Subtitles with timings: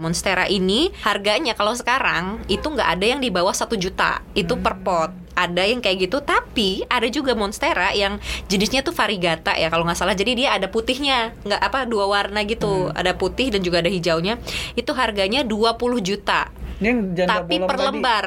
[0.00, 4.20] Monstera ini harganya kalau sekarang itu nggak ada yang di bawah satu juta.
[4.36, 5.08] Itu per pot.
[5.32, 9.96] Ada yang kayak gitu tapi ada juga monstera yang jenisnya tuh variegata ya kalau nggak
[9.96, 10.12] salah.
[10.12, 12.92] Jadi dia ada putihnya nggak apa dua warna gitu.
[12.92, 14.36] Ada putih dan juga ada hijaunya.
[14.76, 16.52] Itu harganya 20 juta.
[16.76, 17.86] Ini yang janda tapi bolong per tadi.
[17.88, 18.26] lembar.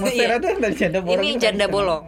[0.00, 0.40] Monstera Iya.
[0.40, 1.12] tuh yang tadi janda bolong.
[1.12, 2.02] ini itu janda bolong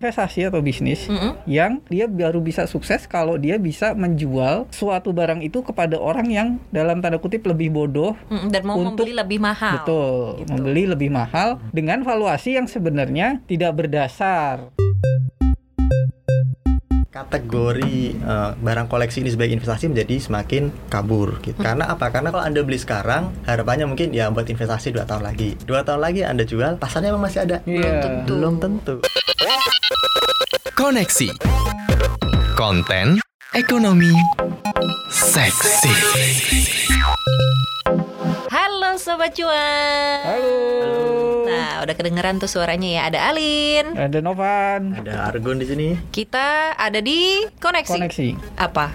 [0.00, 1.44] Investasi atau bisnis Mm-mm.
[1.44, 6.48] yang dia baru bisa sukses kalau dia bisa menjual suatu barang itu kepada orang yang
[6.72, 10.48] dalam tanda kutip lebih bodoh Mm, dan mau Untuk- membeli lebih mahal Betul, gitu.
[10.48, 14.72] membeli lebih mahal dengan valuasi yang sebenarnya tidak berdasar.
[17.10, 21.58] kategori eh, barang koleksi ini sebagai investasi menjadi semakin kabur gitu.
[21.58, 22.08] Karena apa?
[22.08, 25.58] Karena kalau Anda beli sekarang, harapannya mungkin ya buat investasi dua tahun lagi.
[25.60, 27.56] Dua tahun lagi Anda jual, pasarnya memang masih ada.
[27.66, 28.24] Iya.
[28.24, 29.02] Belum tentu.
[30.80, 31.28] Koneksi
[32.56, 33.20] Konten
[33.52, 34.16] Ekonomi
[35.12, 35.92] Seksi
[38.48, 40.56] halo sobat cuan Halo.
[41.44, 44.96] nah udah kedengeran tuh suaranya ya ada Alin Ada Novan.
[44.96, 45.88] Ada Argon di sini.
[46.08, 48.28] kita ada di koneksi, Koneksi.
[48.56, 48.88] apa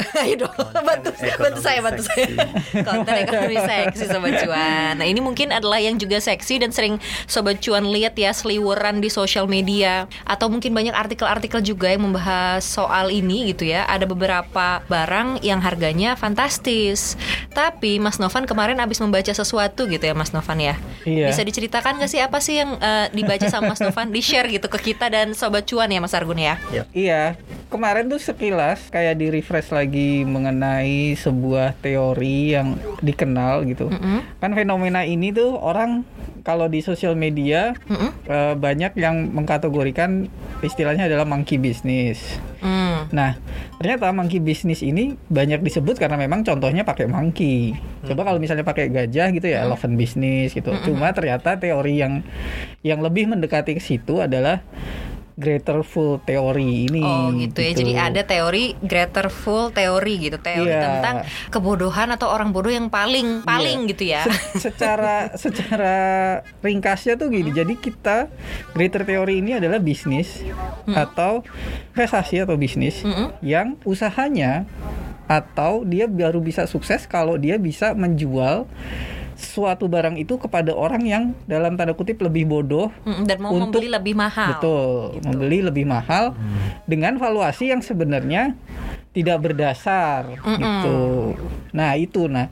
[0.24, 2.26] ayo dong bantu bantu saya bantu saya.
[2.88, 4.94] Konten ekonomi seksi sobat cuan.
[4.96, 6.96] Nah ini mungkin adalah yang juga seksi dan sering
[7.28, 10.08] sobat cuan lihat ya seliweran di sosial media.
[10.24, 13.84] Atau mungkin banyak artikel-artikel juga yang membahas soal ini gitu ya.
[13.84, 17.20] Ada beberapa barang yang harganya fantastis.
[17.52, 20.76] Tapi Mas Novan kemarin abis membaca sesuatu gitu ya Mas Novan ya.
[21.02, 21.34] Iya.
[21.34, 24.08] bisa diceritakan gak sih apa sih yang eh, dibaca sama Mas Novan?
[24.08, 26.56] Di share gitu ke kita dan sobat cuan ya Mas Argun ya.
[26.72, 26.84] Ya.
[26.92, 27.22] Iya,
[27.68, 33.90] kemarin tuh sekilas kayak di refresh lagi mengenai sebuah teori yang dikenal gitu.
[33.90, 34.22] Mm-mm.
[34.38, 36.06] Kan fenomena ini tuh orang
[36.46, 38.10] kalau di sosial media Mm-mm.
[38.30, 40.30] eh, banyak yang mengkategorikan
[40.62, 42.38] istilahnya adalah monkey business.
[42.62, 43.10] Hmm.
[43.10, 43.34] Nah,
[43.82, 47.74] ternyata monkey business ini banyak disebut karena memang contohnya pakai monkey.
[48.06, 50.70] Coba kalau misalnya pakai gajah gitu ya elephant business gitu.
[50.86, 52.22] Cuma ternyata teori yang
[52.86, 54.62] yang lebih mendekati ke situ adalah
[55.34, 57.00] greater full teori ini.
[57.00, 57.72] Oh gitu ya.
[57.72, 60.82] Jadi ada teori greater full teori gitu, teori Iya.
[60.82, 61.16] tentang
[61.48, 63.90] kebodohan atau orang bodoh yang paling paling Iya.
[63.90, 64.22] gitu ya.
[64.24, 65.96] Se- secara secara
[66.60, 67.48] ringkasnya tuh gini.
[67.48, 68.28] Jadi kita
[68.72, 70.44] greater teori ini adalah bisnis
[70.86, 71.40] atau
[71.92, 73.32] investasi atau bisnis Mm-mm.
[73.40, 74.64] yang usahanya
[75.24, 78.68] atau dia baru bisa sukses kalau dia bisa menjual
[79.42, 83.74] suatu barang itu kepada orang yang dalam tanda kutip lebih bodoh Mm, dan mau Untuk-
[83.74, 84.48] membeli lebih mahal.
[84.52, 85.26] betul Gitu.
[85.26, 86.24] membeli lebih mahal
[86.84, 88.54] dengan valuasi yang sebenarnya
[89.10, 90.56] tidak berdasar Mm-mm.
[90.56, 90.98] gitu
[91.70, 92.48] nah itu nah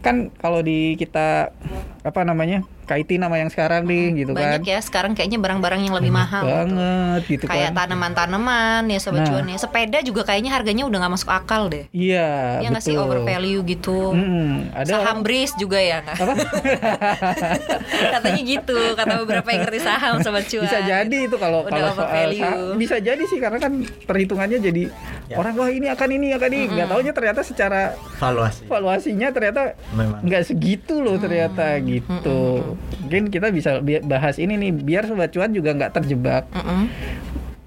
[0.00, 1.52] kan kalau di kita
[2.00, 5.94] apa namanya kaitin nama yang sekarang nih gitu Banyak kan ya sekarang kayaknya barang-barang yang
[5.94, 6.42] lebih mahal.
[6.42, 6.50] gitu.
[6.52, 9.28] banget gitu Kayak kan tanaman-tanaman ya sobat Nah.
[9.30, 9.56] cuan ya.
[9.56, 11.86] Sepeda juga kayaknya harganya udah nggak masuk akal deh.
[11.90, 13.06] iya Ya nggak sih betul.
[13.06, 14.10] overvalue gitu.
[14.10, 14.74] Mm-mm.
[14.74, 16.34] ada saham bris juga ya apa
[18.12, 20.64] Katanya gitu, kata beberapa yang ngerti saham sobat cuan.
[20.64, 22.40] bisa jadi itu kalau Udah kalau soal overvalue.
[22.40, 23.72] saham, bisa jadi sih karena kan
[24.04, 24.84] perhitungannya jadi
[25.26, 25.38] Ya.
[25.38, 28.66] orang wah ini akan ini akan ini nggak taunya ternyata secara Valuasi.
[28.66, 30.20] valuasinya ternyata Memang.
[30.22, 35.50] nggak segitu loh ternyata gitu mungkin kita bisa bi- bahas ini nih biar sobat cuan
[35.50, 36.90] juga nggak terjebak Mm-mm.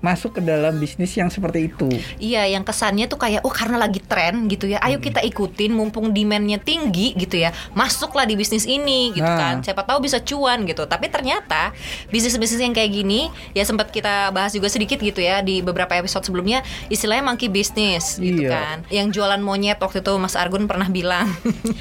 [0.03, 1.88] Masuk ke dalam bisnis yang seperti itu
[2.19, 6.12] Iya, yang kesannya tuh kayak, oh karena lagi tren gitu ya, ayo kita ikutin, mumpung
[6.12, 9.63] demandnya tinggi gitu ya, masuklah di bisnis ini gitu kan, Nah.
[9.63, 10.84] siapa tahu bisa cuan gitu.
[10.84, 11.72] Tapi ternyata
[12.09, 16.24] bisnis-bisnis yang kayak gini, ya sempat kita bahas juga sedikit gitu ya di beberapa episode
[16.24, 18.52] sebelumnya, istilahnya monkey business gitu Iya.
[18.52, 21.31] kan, yang jualan monyet waktu itu Mas Argun pernah bilang,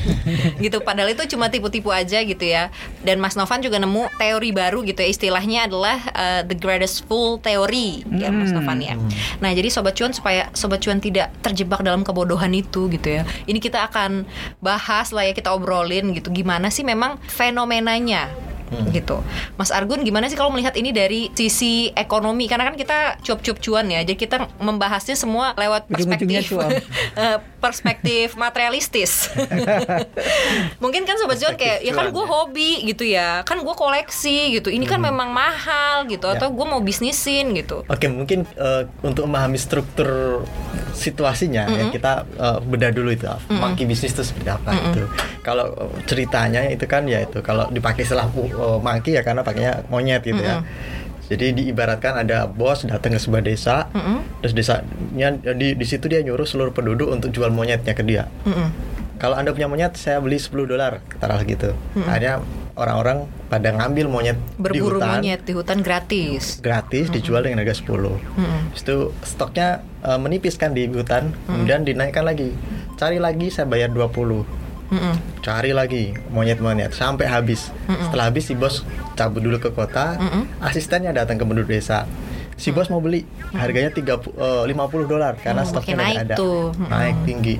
[0.64, 0.78] gitu.
[0.80, 2.68] Padahal itu cuma tipu-tipu aja gitu ya.
[3.02, 7.38] Dan Mas Novan juga nemu teori baru gitu ya, istilahnya adalah uh, the greatest fool
[7.38, 8.60] theory ya Mas Hmm.
[8.60, 8.94] Novan ya.
[9.40, 13.22] Nah, jadi sobat cuan supaya sobat cuan tidak terjebak dalam kebodohan itu gitu ya.
[13.48, 14.28] Ini kita akan
[14.60, 18.51] bahas lah ya kita obrolin gitu gimana sih memang fenomenanya
[18.90, 19.20] gitu.
[19.56, 23.86] Mas Argun gimana sih kalau melihat ini dari sisi ekonomi karena kan kita cuap-cuap cuan
[23.88, 24.00] ya.
[24.02, 26.52] Jadi kita membahasnya semua lewat perspektif
[27.20, 29.30] eh, perspektif materialistis.
[30.82, 32.30] Mungkin kan sobat cuan kayak ya kan gue ya.
[32.30, 33.30] hobi gitu ya.
[33.46, 34.68] Kan gue koleksi gitu.
[34.72, 36.38] Ini kan memang mahal gitu Ya.
[36.38, 37.82] atau gue mau bisnisin gitu.
[37.86, 40.42] Oke, mungkin eh, untuk memahami struktur
[40.92, 45.08] situasinya ya kita eh, bedah dulu itu monkey bisnis itu seperti apa gitu.
[45.42, 48.28] Kalau eh, ceritanya itu kan ya itu kalau dipakai istilah
[48.62, 50.62] uh, monkey ya karena pakainya monyet gitu ya.
[51.26, 53.88] Jadi diibaratkan ada bos datang ke sebuah desa,
[54.44, 58.28] terus desanya di di situ dia nyuruh seluruh penduduk untuk jual monyetnya ke dia.
[58.44, 58.68] Mm-mm.
[59.16, 61.72] Kalau anda punya monyet, saya beli 10 dolar, taruh gitu.
[61.94, 62.42] Akhirnya
[62.74, 66.58] orang-orang pada ngambil monyet di berburu hutan monyet di hutan gratis.
[66.64, 68.60] gratis dijual dengan harga 10 Mm-mm.
[68.72, 72.56] Habis itu stoknya eh, menipis kan di hutan kemudian dinaikkan lagi
[72.96, 74.61] cari lagi saya bayar 20
[74.92, 75.14] Mm-mm.
[75.40, 80.20] cari lagi monyet-monyet sampai habis setelah habis si bos cabut dulu ke kota
[80.60, 82.04] asistennya datang ke penduduk desa
[82.54, 86.34] si bos mau beli harganya 30 eh, 50 dolar karena Oh, stoknya naik nggak ada
[86.36, 86.70] tuh.
[86.70, 86.88] Mm-mm.
[86.88, 87.56] naik tinggi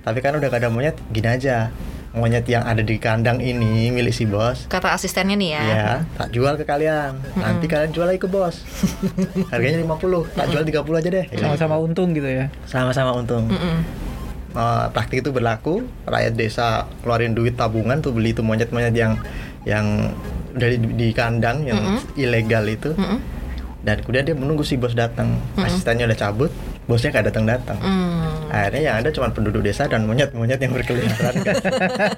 [0.00, 1.68] tapi kan udah gak ada monyet gini aja
[2.10, 5.62] monyet yang ada di kandang ini milik si bos Kata asistennya nih ya.
[5.62, 7.14] Ya, tak jual ke kalian.
[7.36, 8.66] Nanti kalian jual lagi ke bos.
[9.54, 11.26] Harganya 50, tak jual 30 aja deh.
[11.38, 13.46] sama-sama untung gitu ya Sama-sama untung.
[13.46, 13.76] Mm-mm.
[14.50, 19.14] Eh, praktik itu berlaku, rakyat desa keluarin duit tabungan tuh beli itu monyet-monyet yang
[19.62, 20.10] yang
[20.50, 22.90] dari di, kandang yang ilegal itu.
[22.98, 23.22] Mm-mm.
[23.86, 25.38] Dan kemudian dia menunggu si bos datang.
[25.54, 26.50] Asistennya udah cabut,
[26.90, 27.78] bosnya gak datang-datang.
[27.78, 28.50] Mm.
[28.50, 31.34] Akhirnya yang ada cuma penduduk desa dan monyet-monyet yang berkeliaran.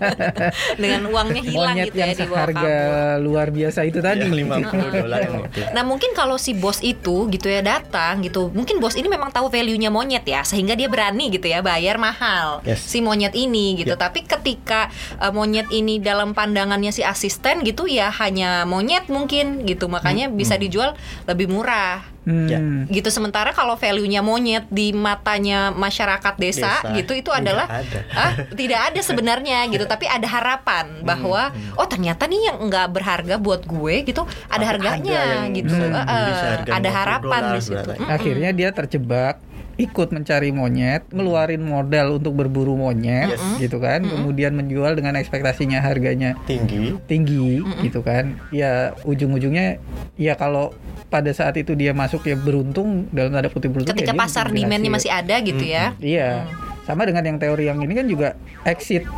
[0.83, 3.21] Dengan uangnya hilang monyet gitu ya yang di bawah seharga kabur.
[3.21, 5.61] luar biasa itu tadi yang 50 dolar yang itu.
[5.77, 9.53] Nah mungkin kalau si bos itu gitu ya datang gitu, mungkin bos ini memang tahu
[9.53, 12.81] value-nya monyet ya, sehingga dia berani gitu ya bayar mahal Yes.
[12.81, 13.93] si monyet ini gitu.
[13.93, 14.01] Yep.
[14.01, 14.89] Tapi ketika
[15.21, 20.57] uh, monyet ini dalam pandangannya si asisten gitu ya hanya monyet mungkin gitu, makanya bisa
[20.57, 20.97] dijual
[21.29, 22.09] lebih murah.
[22.23, 22.47] Hmm.
[22.47, 22.59] Ya.
[22.87, 26.95] Gitu sementara kalau value-nya monyet di matanya masyarakat desa, Desa.
[26.95, 27.99] gitu itu Tidak adalah ada.
[28.13, 33.35] ah, tidak ada sebenarnya gitu, tapi ada harapan bahwa oh ternyata nih yang nggak berharga
[33.37, 35.73] buat gue gitu ada Ada harganya yang gitu.
[35.73, 37.91] bisa eh, seharga ada 50 harapan dolar di situ.
[38.07, 39.37] akhirnya dia terjebak
[39.81, 43.41] ikut mencari monyet, ngeluarin modal untuk berburu monyet, Yes.
[43.59, 46.93] gitu kan, kemudian menjual dengan ekspektasinya harganya Tinggi.
[47.09, 49.81] tinggi, gitu kan, ya ujung-ujungnya,
[50.21, 50.77] ya kalau
[51.09, 53.97] pada saat itu dia masuk ya beruntung dalam tanda kutip beruntung.
[53.97, 55.97] Ketika ya pasar demandnya masih ada gitu ya.
[55.97, 56.45] Iya,
[56.85, 58.29] sama dengan yang teori yang ini kan juga
[58.69, 59.09] exit,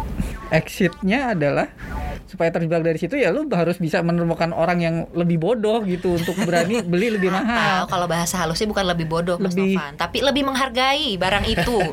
[0.51, 1.67] exitnya adalah
[2.35, 6.35] supaya terjebak dari situ ya lu harus bisa menemukan orang yang lebih bodoh gitu untuk
[6.41, 7.81] berani beli lebih Atau mahal.
[7.87, 11.79] kalau bahasa halusnya bukan lebih bodoh Mas Lebih- Novan, tapi lebih menghargai barang itu.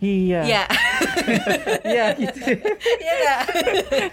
[0.00, 0.40] Iya.
[0.42, 0.64] ya.
[1.86, 2.40] Iya gitu.
[2.96, 3.36] Iya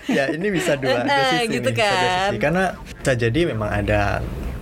[0.06, 2.28] ya ini bisa dua, dua Eh, sisi gitu nih, bisa dua kan.
[2.28, 2.38] sisi.
[2.38, 2.64] karena
[2.98, 4.02] bisa jadi memang ada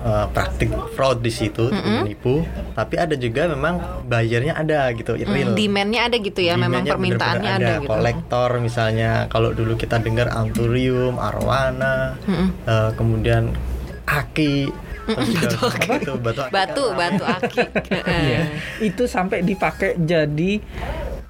[0.06, 2.46] uh, praktik fraud di situ untuk menipu
[2.78, 7.74] tapi ada juga memang bayarnya ada gitu real Demandnya ada gitu ya, memang permintaannya bener-bener
[7.74, 7.90] ada, gitu.
[7.90, 12.16] kolektor misalnya kalau dulu kita dengar anturium arwana
[12.70, 13.50] uh, kemudian
[14.06, 14.70] aki
[15.06, 17.60] juga apa itu batu aki Batu, kan batu aki.
[18.26, 18.42] Iya.
[18.82, 20.58] Itu sampai dipakai jadi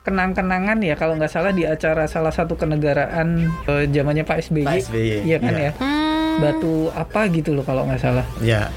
[0.06, 4.64] kenang-kenangan ya kalau nggak salah di acara salah satu kenegaraan eh, zamannya Pak SBY.
[4.64, 5.64] Pak SBY, Iya kan iya.
[5.68, 5.72] ya.
[5.76, 6.05] Hmm.
[6.42, 8.26] Batu apa gitu loh kalau nggak salah.
[8.40, 8.70] Ya.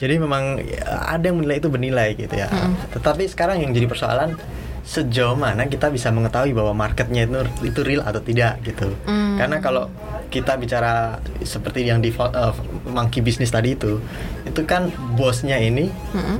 [0.00, 2.48] Jadi memang ada yang menilai itu bernilai gitu ya.
[2.96, 4.36] Tetapi sekarang yang jadi persoalan
[4.80, 8.90] sejauh mana kita bisa mengetahui bahwa marketnya itu itu real atau tidak gitu.
[9.36, 9.92] Karena kalau
[10.30, 12.54] kita bicara seperti yang di uh,
[12.86, 14.00] monkey business tadi itu,
[14.46, 14.88] itu kan
[15.18, 15.90] bosnya ini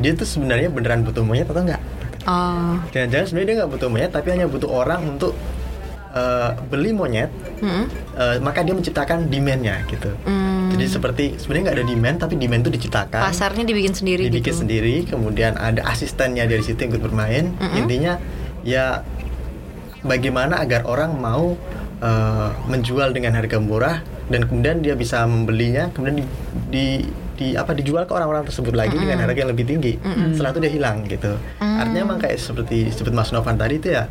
[0.01, 1.83] dia tuh sebenarnya beneran butuh monyet atau enggak?
[2.29, 2.77] Oh.
[2.93, 5.37] Jangan-jangan sebenarnya dia nggak butuh monyet tapi hanya butuh orang untuk
[6.15, 7.31] uh, beli monyet,
[7.63, 7.87] Mm-mm.
[8.19, 10.11] uh, maka dia menciptakan demandnya gitu.
[10.27, 10.71] Hmm.
[10.71, 13.21] Jadi seperti sebenarnya nggak ada demand tapi demand itu diciptakan.
[13.27, 14.61] Pasarnya dibikin sendiri dibikin gitu.
[14.67, 17.55] sendiri, kemudian ada asistennya dari situ yang ikut bermain.
[17.75, 18.23] Intinya
[18.63, 19.03] ya
[20.07, 21.59] bagaimana agar orang mau
[22.01, 26.25] uh, menjual dengan harga murah dan kemudian dia bisa membelinya, kemudian di,
[26.71, 26.87] di
[27.41, 29.97] di apa dijual ke orang-orang tersebut lagi dengan harga yang lebih tinggi.
[30.37, 31.33] Setelah itu dia hilang gitu.
[31.59, 34.07] Artinya emang kayak seperti disebut Mas Novan tadi itu ya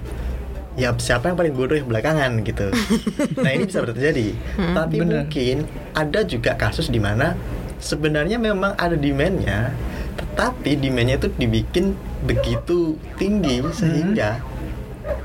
[0.79, 2.71] ya siapa yang paling bodoh yang belakangan gitu.
[3.43, 4.31] nah ini bisa terjadi.
[4.55, 5.27] Tapi bener.
[5.27, 7.35] mungkin ada juga kasus di mana
[7.83, 9.75] sebenarnya memang ada demandnya,
[10.15, 14.39] tetapi demandnya itu dibikin begitu tinggi sehingga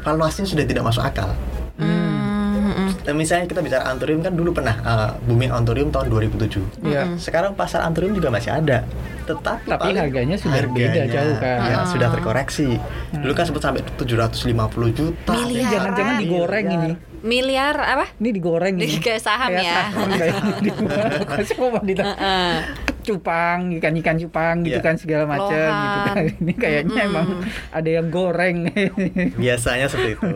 [0.02, 1.30] valuasinya sudah tidak masuk akal.
[1.78, 2.03] Hmm.
[3.04, 6.82] Dan misalnya kita bicara anturium kan dulu pernah uh, booming anturium tahun 2007.
[6.82, 7.14] Iya.
[7.14, 8.80] Sekarang pasar anturium juga masih ada.
[9.24, 11.58] Tetapi, Tapi paling harganya sudah beda jauh kan.
[11.62, 11.84] ya, Ah.
[11.84, 12.80] sudah terkoreksi.
[13.12, 14.48] Dulu kan sempat sampai 750
[14.90, 15.32] juta.
[15.38, 15.70] Miliaran.
[15.70, 16.90] jangan-jangan digoreng ini.
[17.20, 18.06] Miliar apa?
[18.14, 18.96] Ini digoreng Di- ini.
[19.00, 19.88] kayak saham ya.
[19.88, 20.70] saham, kayak di
[21.26, 22.16] kasih komoditas.
[23.04, 24.82] Cupang, ikan-ikan cupang gitu Iya.
[24.82, 26.16] kan segala macam gitu kan.
[26.40, 27.28] Ini kayaknya emang
[27.70, 28.72] ada yang goreng.
[29.36, 30.30] Biasanya seperti itu.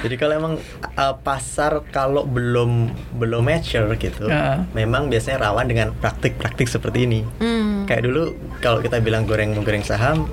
[0.00, 0.54] Jadi kalau emang
[0.94, 4.64] uh, pasar kalau belum belum mature gitu, Ya.
[4.72, 7.20] memang biasanya rawan dengan praktik-praktik seperti ini.
[7.38, 7.84] Hmm.
[7.84, 8.22] Kayak dulu
[8.58, 10.24] kalau kita bilang goreng menggoreng saham,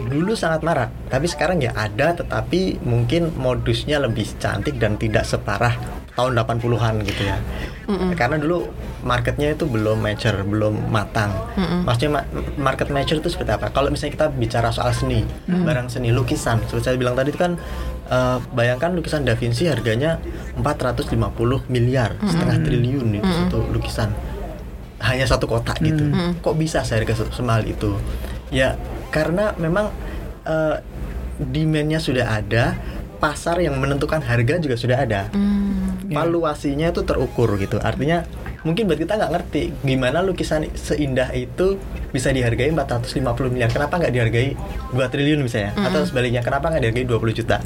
[0.00, 0.90] dulu sangat marak.
[1.06, 5.74] Tapi sekarang ya ada, tetapi mungkin modusnya lebih cantik dan tidak separah
[6.12, 7.38] tahun 80-an gitu ya.
[8.12, 8.66] Karena dulu
[9.00, 11.30] marketnya itu belum mature, belum matang.
[11.82, 12.28] Maksudnya ma-
[12.58, 13.68] market mature itu seperti apa?
[13.68, 17.54] Kalau misalnya kita bicara soal seni, barang seni, lukisan, seperti saya bilang tadi itu kan
[18.08, 20.18] eh, bayangkan lukisan Da Vinci harganya
[20.56, 21.16] 450
[21.68, 24.10] miliar, setengah triliun itu satu lukisan
[25.00, 26.02] hanya satu kotak gitu.
[26.36, 27.94] Kok bisa seharga se- semahal itu?
[28.50, 28.74] Ya
[29.10, 29.92] karena memang
[30.44, 30.76] eh,
[31.38, 32.74] demandnya sudah ada,
[33.18, 35.30] pasar yang menentukan harga juga sudah ada.
[35.34, 36.08] Hmm.
[36.08, 37.76] Valuasinya itu terukur gitu.
[37.82, 38.24] Artinya
[38.66, 41.78] mungkin buat kita nggak ngerti gimana lukisan seindah itu
[42.10, 43.70] bisa dihargai 450 miliar.
[43.70, 44.48] Kenapa nggak dihargai
[44.94, 45.74] 2 triliun misalnya?
[45.78, 47.58] Atau sebaliknya kenapa nggak dihargai 20 juta?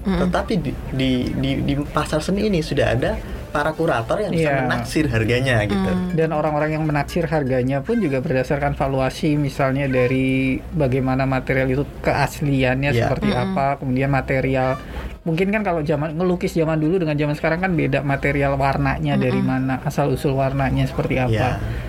[0.00, 4.62] Tetapi di, di, di, di pasar seni ini sudah ada para kurator yang bisa Iya.
[4.64, 5.90] menaksir harganya gitu.
[6.14, 12.90] Dan orang-orang yang menaksir harganya pun juga berdasarkan valuasi misalnya dari bagaimana material itu keasliannya
[12.94, 13.00] Iya.
[13.06, 14.78] seperti apa, kemudian material
[15.20, 19.42] mungkin kan kalau zaman ngelukis zaman dulu dengan zaman sekarang kan beda material warnanya dari
[19.42, 21.60] mana, asal usul warnanya seperti apa.
[21.60, 21.88] Iya.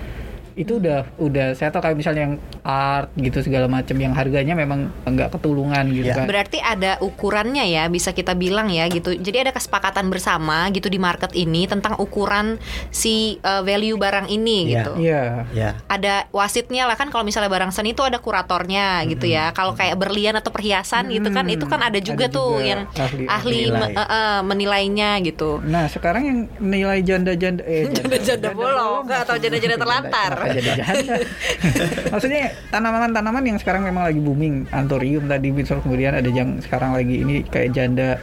[0.54, 4.88] Itu udah udah saya tahu kayak misalnya yang art gitu segala macam yang harganya memang
[5.02, 6.14] enggak ketulungan gitu Iya.
[6.14, 6.26] kan.
[6.26, 9.12] Berarti ada ukurannya ya, bisa kita bilang ya gitu.
[9.12, 14.58] Jadi ada kesepakatan bersama gitu di market ini tentang ukuran si uh, value barang ini
[14.62, 14.74] Iya.
[14.74, 14.92] gitu.
[14.98, 15.22] Iya.
[15.52, 15.70] Ya.
[15.86, 19.50] Ada wasitnya lah kan kalau misalnya barang seni itu ada kuratornya gitu ya.
[19.50, 22.64] Kalau kayak berlian atau perhiasan gitu kan Hmm, itu kan ada juga ada tuh juga
[22.64, 23.92] yang ahli- ahli menilai.
[23.92, 25.50] me- eh, menilainya gitu.
[25.62, 30.30] Nah sekarang yang nilai janda-janda eh Janda-janda bolong atau janda-janda terlantar.
[30.42, 31.14] Kenapa jadi janda?
[32.12, 37.22] Maksudnya tanaman-tanaman yang sekarang memang lagi booming, anthurium tadi, misal kemudian ada yang sekarang lagi
[37.22, 38.18] ini kayak janda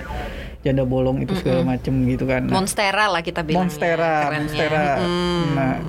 [0.60, 2.44] janda bolong itu segala macem gitu kan.
[2.44, 3.72] Nah, Monstera lah kita bilang.
[3.72, 5.00] monstera, monstera.
[5.56, 5.80] Nah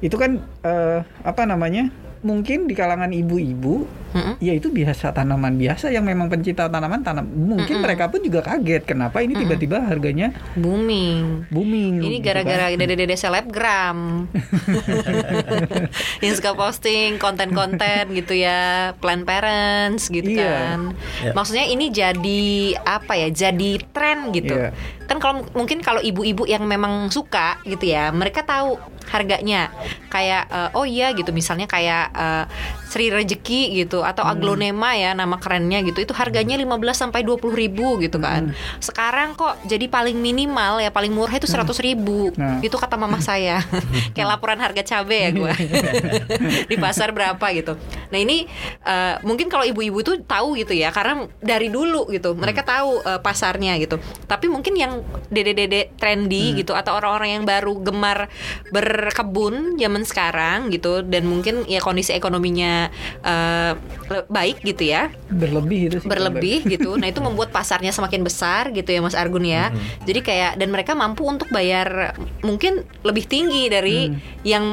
[0.00, 1.92] itu kan eh, apa namanya?
[2.24, 4.34] Mungkin di kalangan ibu-ibu Mm-mm.
[4.38, 8.82] ya itu biasa tanaman biasa yang memang pencinta tanaman tanam mungkin mereka pun juga kaget
[8.84, 11.50] kenapa ini tiba-tiba harganya booming.
[11.50, 12.78] booming Ini gitu gara-gara kan.
[12.78, 13.98] dede-dede selebgram
[16.22, 17.74] yang suka posting konten-konten
[18.12, 20.46] gitu ya, plan parents gitu Iya.
[20.46, 20.80] kan.
[21.20, 21.32] Iya.
[21.32, 22.44] Maksudnya ini jadi
[22.80, 23.28] apa ya?
[23.28, 24.54] Jadi tren gitu.
[24.54, 24.70] Iya.
[25.04, 29.68] Kan kalau mungkin kalau ibu-ibu yang memang suka gitu ya, mereka tahu harganya.
[30.08, 32.44] Kayak eh, oh iya gitu misalnya kayak eh,
[32.94, 34.38] Sri Rejeki gitu atau Hmm.
[34.38, 35.98] aglonema ya nama kerennya gitu.
[35.98, 38.54] Itu harganya 15 sampai 20 ribu gitu kan.
[38.54, 38.78] Hmm.
[38.78, 42.30] Sekarang kok jadi paling minimal ya paling murah itu 100 ribu.
[42.38, 42.62] Nah.
[42.62, 43.58] Itu kata mama saya.
[44.14, 45.52] Kayak laporan harga cabai ya gue.
[46.70, 47.74] Di pasar berapa gitu.
[48.14, 48.46] Nah, ini
[48.86, 52.38] eh, mungkin kalau ibu-ibu itu tahu gitu ya karena dari dulu gitu.
[52.38, 53.98] Mereka tahu eh, pasarnya gitu.
[54.30, 55.02] Tapi mungkin yang
[55.34, 58.30] dede-dede trendy gitu atau orang-orang yang baru gemar
[58.70, 62.83] berkebun zaman sekarang gitu dan mungkin ya kondisi ekonominya
[63.20, 63.72] eh,
[64.04, 66.94] le- baik gitu ya berlebih itu sih berlebih gitu.
[66.94, 69.68] Nah, itu membuat pasarnya semakin besar gitu ya Mas Argun ya.
[70.02, 74.12] Jadi kayak dan mereka mampu untuk bayar mungkin lebih tinggi dari
[74.42, 74.64] yang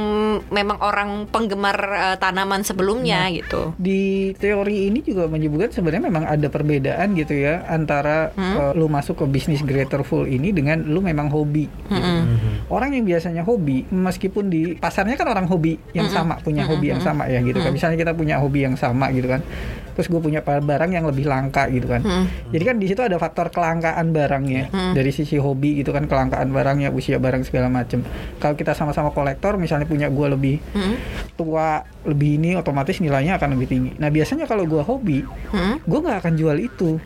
[0.47, 3.73] memang orang penggemar eh, tanaman sebelumnya gitu.
[3.77, 4.01] di
[4.33, 8.55] teori ini juga menyebutkan sebenarnya memang ada perbedaan gitu ya antara Hmm.
[8.55, 11.65] eh, lu masuk ke bisnis Greaterful ini dengan lu memang hobi.
[11.67, 11.93] gitu.
[11.93, 12.67] Mm-mm.
[12.67, 16.99] Orang yang biasanya hobi, meskipun di pasarnya kan orang hobi yang sama, punya hobi yang
[16.99, 17.71] sama ya gitu kan.
[17.71, 19.45] Misalnya kita punya hobi yang sama gitu kan.
[19.91, 22.01] Terus gue punya barang yang lebih langka gitu kan.
[22.01, 22.25] Mm.
[22.55, 26.89] Jadi kan di situ ada faktor kelangkaan barangnya dari sisi hobi gitu kan kelangkaan barangnya,
[26.95, 28.01] usia barang segala macem.
[28.39, 30.95] Kalau kita sama-sama kolektor, misalnya punya gue lebih Mm.
[31.35, 33.91] tua lebih ini otomatis nilainya akan lebih tinggi.
[34.01, 35.21] Nah biasanya kalau gua hobi,
[35.53, 35.85] Mm.
[35.85, 36.97] gue nggak akan jual itu.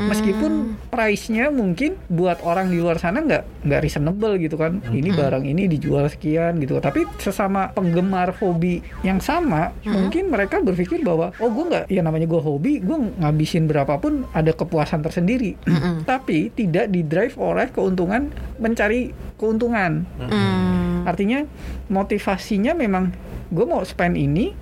[0.00, 4.80] Meskipun price-nya mungkin buat orang di luar sana nggak nggak reasonable gitu kan.
[4.90, 6.80] Ini barang ini dijual sekian gitu.
[6.80, 12.26] Tapi sesama penggemar hobi yang sama, mungkin mereka berpikir bahwa oh gue nggak, ya namanya
[12.28, 15.56] gue hobi, gue ngabisin berapapun ada kepuasan tersendiri.
[16.04, 20.04] Tapi tidak di drive oleh keuntungan mencari keuntungan.
[20.20, 21.08] Mm.
[21.08, 21.40] Artinya
[21.88, 23.12] motivasinya memang
[23.50, 24.52] gue mau spend ini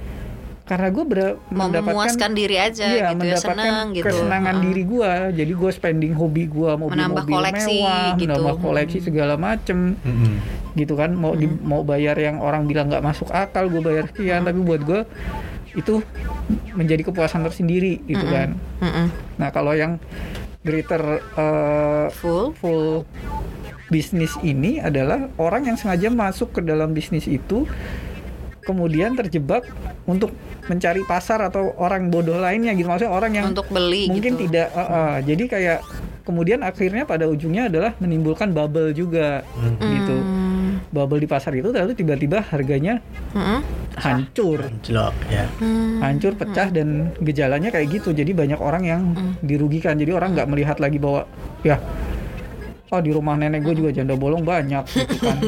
[0.69, 4.05] karena gue ber- Mau mendapatkan memuaskan diri aja iya, gitu ya, mendapatkan senang gitu.
[4.05, 4.65] kesenangan Heeh.
[4.69, 5.13] diri gue.
[5.35, 8.29] Jadi gue spending hobi gue mau beli Menambah mobil koleksi mewah, gitu.
[8.29, 10.35] menambah koleksi segala macem Mm-mm.
[10.77, 11.11] gitu kan.
[11.11, 14.45] Mau di, mau bayar yang orang bilang nggak masuk akal, gue bayar sekian.
[14.45, 15.01] Tapi buat gue
[15.73, 16.05] itu
[16.73, 18.53] menjadi kepuasan tersendiri gitu kan.
[18.79, 19.07] Mm-mm.
[19.41, 19.97] Nah kalau yang
[20.61, 21.01] greater
[21.33, 22.53] eh, Full.
[22.53, 23.09] full
[23.89, 27.65] bisnis ini adalah orang yang sengaja masuk ke dalam bisnis itu
[28.69, 29.65] kemudian terjebak
[30.05, 30.29] untuk
[30.69, 34.45] mencari pasar atau orang bodoh lainnya gitu maksudnya orang yang Untuk beli mungkin gitu.
[34.45, 35.79] tidak eh, eh, jadi kayak
[36.23, 39.41] kemudian akhirnya pada ujungnya adalah menimbulkan bubble juga
[39.81, 40.17] gitu
[40.69, 40.85] Hmm.
[40.89, 43.01] bubble di pasar itu lalu tiba-tiba harganya
[43.33, 43.65] Mm-mm.
[43.97, 45.49] hancur Jelok ya.
[45.57, 45.99] Hmm.
[45.99, 49.01] hancur pecah dan gejalanya kayak gitu jadi banyak orang yang
[49.41, 51.25] dirugikan jadi orang nggak melihat lagi bahwa
[51.63, 51.81] ya
[52.89, 55.39] oh di rumah nenek gue juga janda bolong banyak gitu kan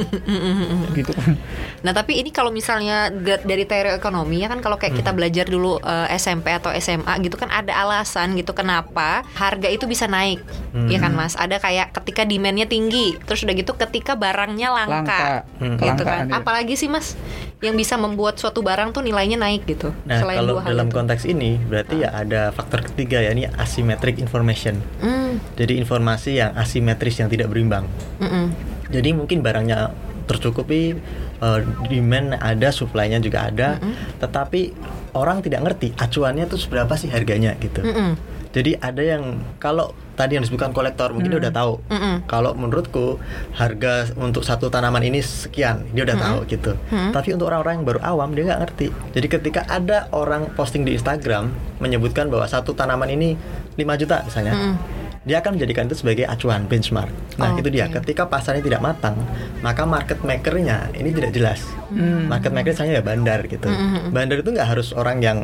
[0.99, 1.35] gitu kan
[1.81, 5.81] Nah tapi ini kalau misalnya dari teori ekonomi ya kan kalau kayak kita belajar dulu
[5.81, 10.45] eh, SMP atau SMA gitu kan ada alasan gitu kenapa harga itu bisa naik,
[10.93, 11.41] ya kan mas?
[11.41, 15.21] Ada kayak ketika demandnya tinggi, terus udah gitu ketika barangnya langka, Langka.
[15.57, 15.77] Hmm.
[15.81, 16.29] gitu kan?
[16.29, 17.17] Apalagi sih mas
[17.65, 19.89] yang bisa membuat suatu barang tuh nilainya naik gitu?
[20.05, 20.97] Nah, selain kalau dua hal dalam itu.
[21.01, 24.77] konteks ini berarti ya ada faktor ketiga ya ini asymmetric information.
[25.01, 27.87] Hmm, Jadi informasi yang asimetris yang tidak berimbang.
[28.19, 28.51] mm-mm.
[28.91, 29.95] Jadi mungkin barangnya
[30.27, 30.99] tercukupi,
[31.43, 33.79] eh, demand ada, supply-nya juga ada,
[34.19, 34.75] tetapi
[35.15, 37.83] orang tidak ngerti acuannya tuh seberapa sih harganya gitu.
[37.87, 38.19] Mm-mm.
[38.51, 41.79] Jadi ada yang kalau tadi yang disebutkan kolektor mungkin dia udah tahu.
[41.87, 42.27] Mm-mm.
[42.27, 43.23] Kalau menurutku
[43.55, 46.75] harga untuk satu tanaman ini sekian, dia udah tahu gitu.
[46.91, 48.87] Tapi untuk orang-orang yang baru awam dia nggak ngerti.
[49.15, 53.39] Jadi ketika ada orang posting di Instagram menyebutkan bahwa satu tanaman ini
[53.79, 54.55] 5 juta misalnya.
[54.59, 54.75] Mm-mm.
[55.21, 57.13] Dia akan menjadikan itu sebagai acuan benchmark.
[57.37, 57.93] Nah, itu dia.
[57.93, 59.21] Ketika pasarnya tidak matang,
[59.61, 61.61] maka market makernya ini tidak jelas.
[61.93, 62.25] Hmm.
[62.25, 63.69] Market maker misalnya ya bandar gitu.
[63.69, 64.17] Mm-mm.
[64.17, 65.39] Bandar itu nggak harus orang yang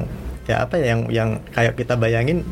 [0.49, 2.47] ya apa ya yang yang kayak kita bayangin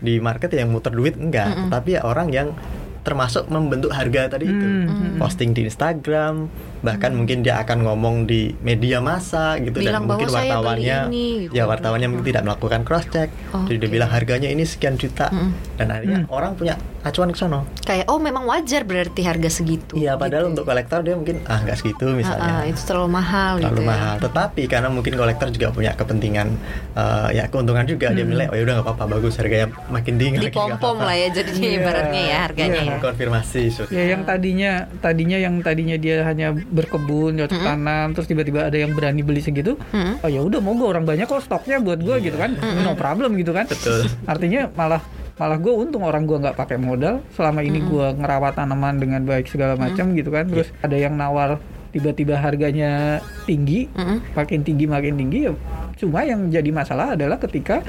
[0.00, 2.56] di market yang muter duit enggak, tapi ya orang yang
[3.04, 4.66] termasuk membentuk harga tadi itu.
[4.88, 5.20] Hmm.
[5.20, 6.48] Posting di Instagram,
[6.80, 10.50] bahkan mungkin dia akan ngomong di media massa gitu Bilang dan mungkin bahwa saya beli
[10.50, 11.52] wartawannya ini, gitu.
[11.52, 13.28] ya wartawannya mungkin tidak melakukan cross check.
[13.52, 15.50] Jadi dia bilang harganya ini sekian juta Mm-mm.
[15.76, 17.64] dan akhirnya orang punya acuan ke sono.
[17.80, 19.92] Kayak oh memang wajar berarti harga segitu.
[19.94, 20.52] Iya, padahal gitu.
[20.54, 22.44] untuk kolektor dia mungkin ah nggak segitu misalnya.
[22.46, 23.88] Ah, ah, itu terlalu mahal terlalu gitu ya.
[23.88, 24.14] mahal.
[24.20, 26.48] Tetapi karena mungkin kolektor juga punya kepentingan
[26.94, 28.30] eh, ya keuntungan juga dia Hmm.
[28.30, 31.78] nilai oh ya udah nggak apa-apa bagus harganya makin nggak Dipom-pom lah ya jadinya Iya.
[31.80, 32.92] ibaratnya ya harganya Iya.
[32.92, 32.98] ya.
[33.00, 34.70] konfirmasi so- ya yang tadinya
[35.00, 39.74] tadinya yang tadinya dia hanya berkebun cocok tanam terus tiba-tiba ada yang berani beli segitu
[39.90, 40.22] Mm.
[40.22, 42.54] oh ya udah mau gue orang banyak kok stoknya buat gue gitu kan.
[42.86, 43.66] No problem gitu kan.
[43.66, 44.06] Betul.
[44.24, 45.02] artinya malah
[45.34, 47.20] malah gue untung orang gue nggak pakai modal.
[47.34, 50.46] Selama ini gue ngerawat tanaman dengan baik segala macam gitu kan.
[50.46, 51.58] Terus ada yang nawar
[51.90, 54.22] tiba-tiba harganya tinggi Mm-mm.
[54.38, 55.52] makin tinggi makin tinggi ya
[55.98, 57.82] cuma yang jadi masalah adalah ketika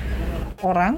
[0.65, 0.97] orang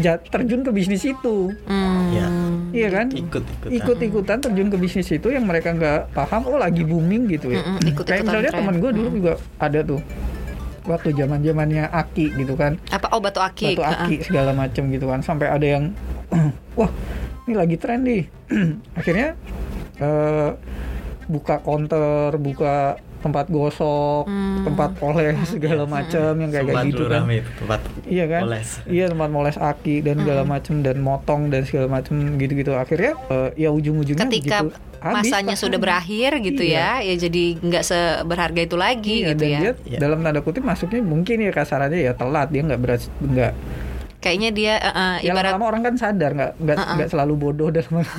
[0.00, 1.52] terjun ke bisnis itu.
[1.68, 2.08] Hmm.
[2.12, 2.26] Ya.
[2.72, 3.06] iya kan?
[3.12, 7.52] Ikut ikut ikut-ikutan terjun ke bisnis itu yang mereka nggak paham oh lagi booming gitu
[7.52, 7.60] ya.
[7.60, 8.60] Mm-mm, ikut-ikutan kayak misalnya tren.
[8.64, 10.00] teman gue dulu juga ada tuh
[10.88, 12.80] waktu zaman zamannya aki gitu kan.
[12.88, 13.12] Apa?
[13.12, 13.76] Oh batu akik.
[13.76, 15.20] batu aki segala macem gitu kan.
[15.20, 15.92] Sampai ada yang
[16.78, 16.90] wah
[17.46, 18.22] ini lagi tren nih.
[18.98, 19.36] Akhirnya
[20.00, 20.50] eh,
[21.28, 24.66] buka counter buka tempat gosok Hmm.
[24.66, 28.40] tempat poles segala macam yang kayak kayak gitu kan rame itu, tempat Iya kan?
[28.42, 28.68] poles.
[28.84, 32.72] Iya tempat moles aki dan segala macem dan motong dan segala macem gitu-gitu.
[32.72, 37.02] Akhirnya eh, ya ujung-ujungnya Ketika begitu habis masanya sudah berakhir gitu Iya.
[37.02, 39.58] ya, ya jadi nggak seberharga itu lagi Iya, gitu dan ya.
[39.58, 39.98] dia Iya.
[39.98, 43.52] dalam tanda kutip masuknya mungkin ya kasarannya ya telat dia nggak berat nggak
[44.22, 48.06] Kayaknya dia eh, ya ibarat lama orang kan sadar nggak nggak nggak selalu bodoh dalam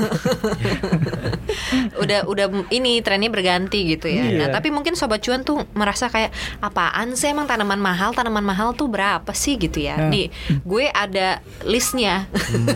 [2.03, 4.27] udah udah ini trennya berganti gitu ya.
[4.27, 4.37] Iya.
[4.43, 8.11] Nah, tapi mungkin sobat cuan tuh merasa kayak apaan sih emang tanaman mahal?
[8.11, 9.95] Tanaman mahal tuh berapa sih gitu ya?
[9.95, 10.11] Nah.
[10.11, 10.27] Nih,
[10.67, 12.27] gue ada listnya.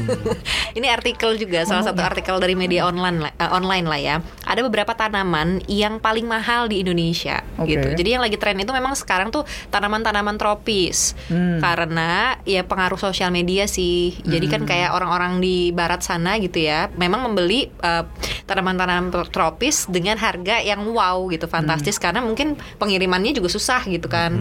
[0.78, 4.16] ini artikel juga salah satu artikel dari media online eh, online lah ya.
[4.48, 7.76] Ada beberapa tanaman yang paling mahal di Indonesia Oke.
[7.76, 7.92] gitu.
[7.92, 11.18] Jadi yang lagi tren itu memang sekarang tuh tanaman-tanaman tropis.
[11.28, 11.60] Hmm.
[11.60, 14.14] Karena ya pengaruh sosial media sih.
[14.22, 18.04] Jadi kan kayak orang-orang di barat sana gitu ya, memang membeli eh,
[18.46, 24.38] tanaman-tanaman tropis dengan harga yang wow gitu, fantastis karena mungkin pengirimannya juga susah gitu kan.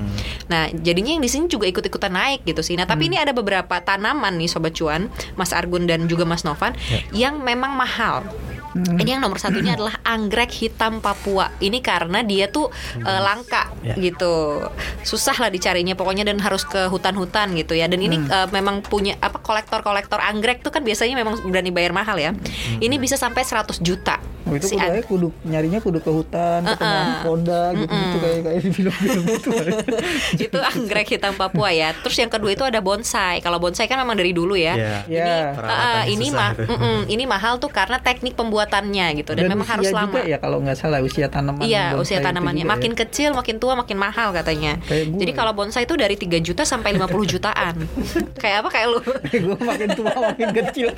[0.53, 2.77] Nah, jadinya yang di sini juga ikut-ikutan naik gitu sih.
[2.77, 6.77] Nah, tapi ini ada beberapa tanaman nih sobat cuan, Mas Argun dan juga Mas Novan
[7.17, 8.29] yang memang mahal.
[8.75, 11.53] Ini yang nomor satunya adalah anggrek hitam Papua.
[11.59, 13.95] Ini karena dia tuh eh, langka Ya.
[13.95, 14.67] gitu,
[15.07, 15.95] susah lah dicarinya.
[15.95, 17.87] Pokoknya dan harus ke hutan-hutan gitu ya.
[17.87, 22.19] Dan ini eh, memang punya apa kolektor-kolektor anggrek tuh kan biasanya memang berani bayar mahal
[22.19, 22.35] ya.
[22.77, 24.19] Ini bisa sampai 100 juta.
[24.47, 27.03] Oh, itu Si kudu, kudu nyarinya kudu ke hutan, ketemu Uh-uh.
[27.03, 29.51] anaconda gitu-gitu kayak kayak di film-film itu.
[30.47, 31.91] itu anggrek hitam Papua ya.
[31.99, 33.43] Terus yang kedua itu ada bonsai.
[33.43, 34.79] Kalau bonsai kan memang dari dulu ya.
[34.79, 35.51] ya Ya.
[35.51, 36.63] Perawatannya Ah, ini susah mah itu.
[36.71, 40.07] mm-mm, ini mahal tuh karena teknik pembuatannya gitu dan, memang usia harus lama.
[40.07, 41.67] juga ya kalau nggak salah usia tanaman.
[41.67, 42.99] Iya, usia tanamannya juga makin ya.
[43.03, 44.79] kecil, makin tua, makin mahal katanya.
[44.87, 45.39] Kayak Jadi ya.
[45.43, 47.75] kalau bonsai itu dari 3 juta sampai 50 jutaan.
[48.43, 49.01] kayak apa kayak lu?
[49.27, 50.89] gue makin tua makin kecil.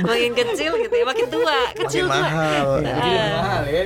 [0.00, 2.32] makin kecil gitu ya, makin tua, kecil makin tua.
[2.32, 3.42] mahal Ah.
[3.42, 3.84] mahal ya.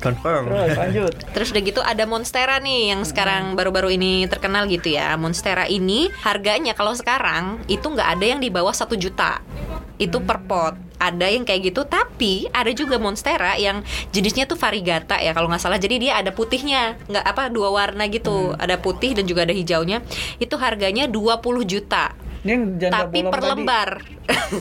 [0.00, 1.12] Confirm Terus lanjut.
[1.34, 5.18] Terus udah gitu ada Monstera nih yang sekarang baru-baru ini terkenal gitu ya.
[5.20, 9.42] Monstera ini harganya kalau sekarang itu nggak ada yang di bawah satu juta.
[10.00, 10.74] Itu per pot.
[11.00, 13.80] Ada yang kayak gitu, tapi ada juga Monstera yang
[14.12, 15.80] jenisnya tuh variegata ya kalau nggak salah.
[15.80, 18.52] Jadi dia ada putihnya, nggak apa dua warna gitu.
[18.56, 20.04] Ada putih dan juga ada hijaunya.
[20.36, 22.12] Itu harganya 20 juta.
[22.40, 23.50] Ini yang janda tapi bolong per tadi.
[23.52, 23.90] lembar.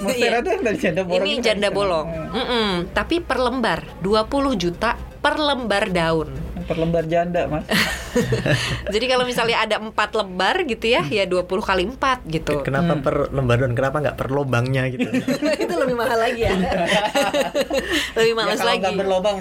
[0.04, 2.08] Monstera tuh yang tadi janda bolong Ini itu janda bolong.
[2.12, 2.36] Hmm.
[2.36, 2.70] Mm-mm.
[2.92, 4.90] Tapi per lembar 20 juta
[5.24, 6.30] per lembar daun.
[6.68, 7.66] Per lembar janda, Mas.
[8.94, 12.62] Jadi kalau misalnya ada empat lembar gitu ya, ya 20 kali 4 gitu.
[12.62, 13.02] Kenapa Hmm.
[13.02, 15.06] per lembar dan kenapa nggak per lobangnya gitu?
[15.64, 16.54] itu lebih mahal lagi ya.
[18.18, 18.82] lebih Ya, males kalau lagi.
[18.82, 19.38] nggak berlobang,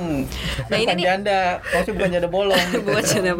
[0.65, 2.65] Nah, ini nih- janda, maksudnya bukan janda bolong.
[2.83, 3.33] buat janda.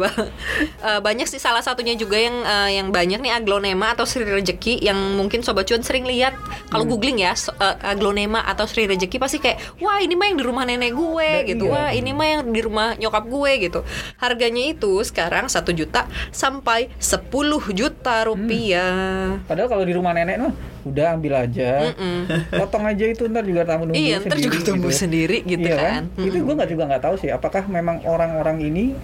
[0.79, 4.81] Eh, banyak sih salah satunya juga yang eh, yang banyak nih aglonema atau Sri Rejeki
[4.81, 6.33] yang mungkin sobat cuan sering lihat
[6.67, 6.91] kalau Hmm.
[6.91, 10.45] googling ya so- eh, aglonema atau Sri Rejeki pasti kayak wah ini mah yang di
[10.45, 11.71] rumah nenek gue Nah, gitu iya.
[11.71, 13.79] wah ini mah yang di rumah nyokap gue gitu
[14.17, 19.41] harganya itu sekarang satu juta sampai 10 juta rupiah.
[19.43, 20.53] Padahal kalau di rumah nenek mah
[20.87, 22.55] udah ambil aja, Mm-mm.
[22.55, 26.01] potong aja itu ntar juga tamu tumbuh Iya, ntar juga tumbuh sendiri gitu iya kan.
[26.15, 28.95] Itu gue nggak juga nggak tahu sih, apakah memang orang-orang ini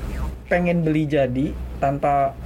[0.48, 1.52] pengen beli jadi
[1.82, 2.38] tanpa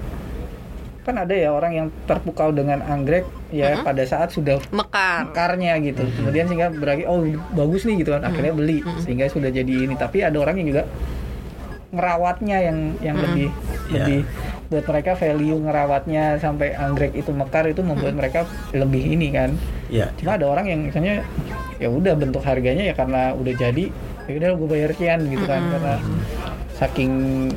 [1.04, 5.26] kan ada ya orang yang terpukau dengan anggrek ya pada saat sudah mekar.
[5.26, 6.06] mekarnya gitu.
[6.06, 7.26] Kemudian sehingga berarti oh
[7.58, 8.30] bagus nih gitu kan.
[8.30, 9.98] Akhirnya beli sehingga sudah jadi ini.
[9.98, 10.84] Tapi ada orang yang juga
[11.90, 13.50] ngerawatnya yang yang lebih
[13.90, 13.94] Iya.
[13.98, 14.20] lebih
[14.70, 19.58] buat mereka value ngerawatnya sampai anggrek itu mekar itu membuat mereka lebih ini kan.
[19.90, 20.14] ya.
[20.14, 21.26] Cuma ada orang yang misalnya
[21.82, 23.90] ya udah bentuk harganya ya karena udah jadi
[24.30, 25.96] ya udah gue bayar sekian gitu kan karena
[26.76, 27.12] saking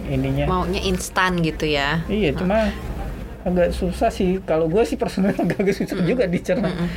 [0.08, 0.48] ininya.
[0.48, 2.72] maunya instan gitu ya Iya, cuma
[3.42, 4.38] agak susah sih.
[4.40, 6.70] Kalau gue sih personal agak susah juga dicerna.
[6.70, 6.88] Mm.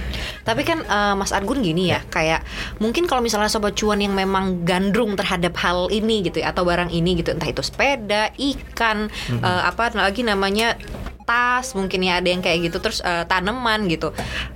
[0.45, 2.45] Tapi kan eh, Mas Argun gini ya, kayak
[2.77, 6.93] mungkin kalau misalnya sobat cuan yang memang gandrung terhadap hal ini gitu ya, atau barang
[6.93, 9.09] ini gitu, entah itu sepeda, ikan,
[9.41, 10.77] eh, apa lagi namanya
[11.25, 14.13] tas mungkin ya ada yang kayak gitu terus eh, tanaman gitu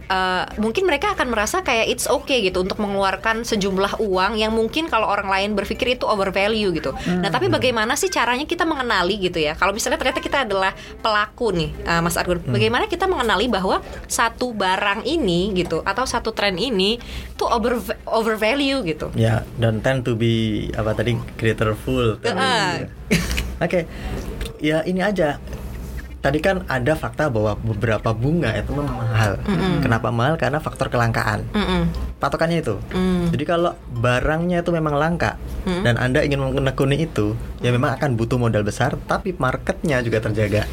[0.09, 4.89] Eh, mungkin mereka akan merasa kayak it's okay gitu untuk mengeluarkan sejumlah uang yang mungkin
[4.89, 9.37] kalau orang lain berpikir itu overvalue gitu nah tapi bagaimana sih caranya kita mengenali gitu
[9.37, 10.73] ya kalau misalnya ternyata kita adalah
[11.05, 16.33] pelaku nih eh, Mas Argun bagaimana kita mengenali bahwa satu barang ini gitu atau satu
[16.33, 16.97] tren ini
[17.37, 17.77] tuh over
[18.09, 22.17] overvalue gitu Ya, dan tend to be apa tadi greaterful.
[22.25, 22.89] Heeh.
[23.61, 23.85] Oke.
[24.57, 25.37] Ya ini aja.
[26.19, 29.39] Tadi kan ada fakta bahwa beberapa bunga itu memang mahal.
[29.79, 30.35] Kenapa mahal?
[30.35, 31.47] Karena faktor kelangkaan.
[31.55, 31.87] Mm-mm.
[32.19, 32.75] Patokannya itu.
[32.91, 33.31] Mm.
[33.31, 38.35] Jadi kalau barangnya itu memang langka dan Anda ingin menekuni itu, ya memang akan butuh
[38.35, 40.67] modal besar, tapi marketnya juga terjaga.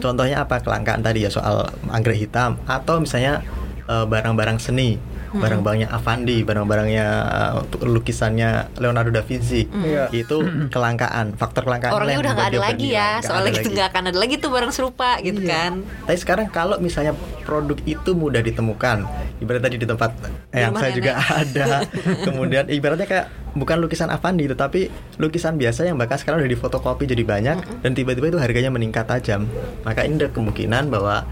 [0.00, 0.64] Contohnya apa?
[0.64, 3.44] Kelangkaan tadi ya soal anggrek hitam atau misalnya
[3.86, 4.96] eh, barang-barang seni,
[5.30, 9.68] barang-barangnya Avandi, barang-barangnya eh, untuk lukisannya Leonardo da Vinci.
[9.68, 10.08] Iya.
[10.08, 13.74] Itu kelangkaan, faktor kelangkaan orangnya udah nggak membuat ada lagi ya soalnya gitu lagi.
[13.74, 15.50] nggak akan ada lagi tuh barang serupa gitu Iya.
[15.50, 15.72] kan
[16.04, 17.12] Tapi sekarang kalau misalnya
[17.42, 20.10] produk itu mudah ditemukan, ibarat tadi di tempat
[20.50, 21.40] eh, yang saya juga nenek.
[21.42, 21.68] ada,
[22.28, 24.86] kemudian ibaratnya kayak bukan lukisan Avandi itu, tapi
[25.16, 29.48] lukisan biasa yang bahkan sekarang udah difotokopi jadi banyak dan tiba-tiba itu harganya meningkat tajam.
[29.82, 31.24] Maka ini ada kemungkinan bahwa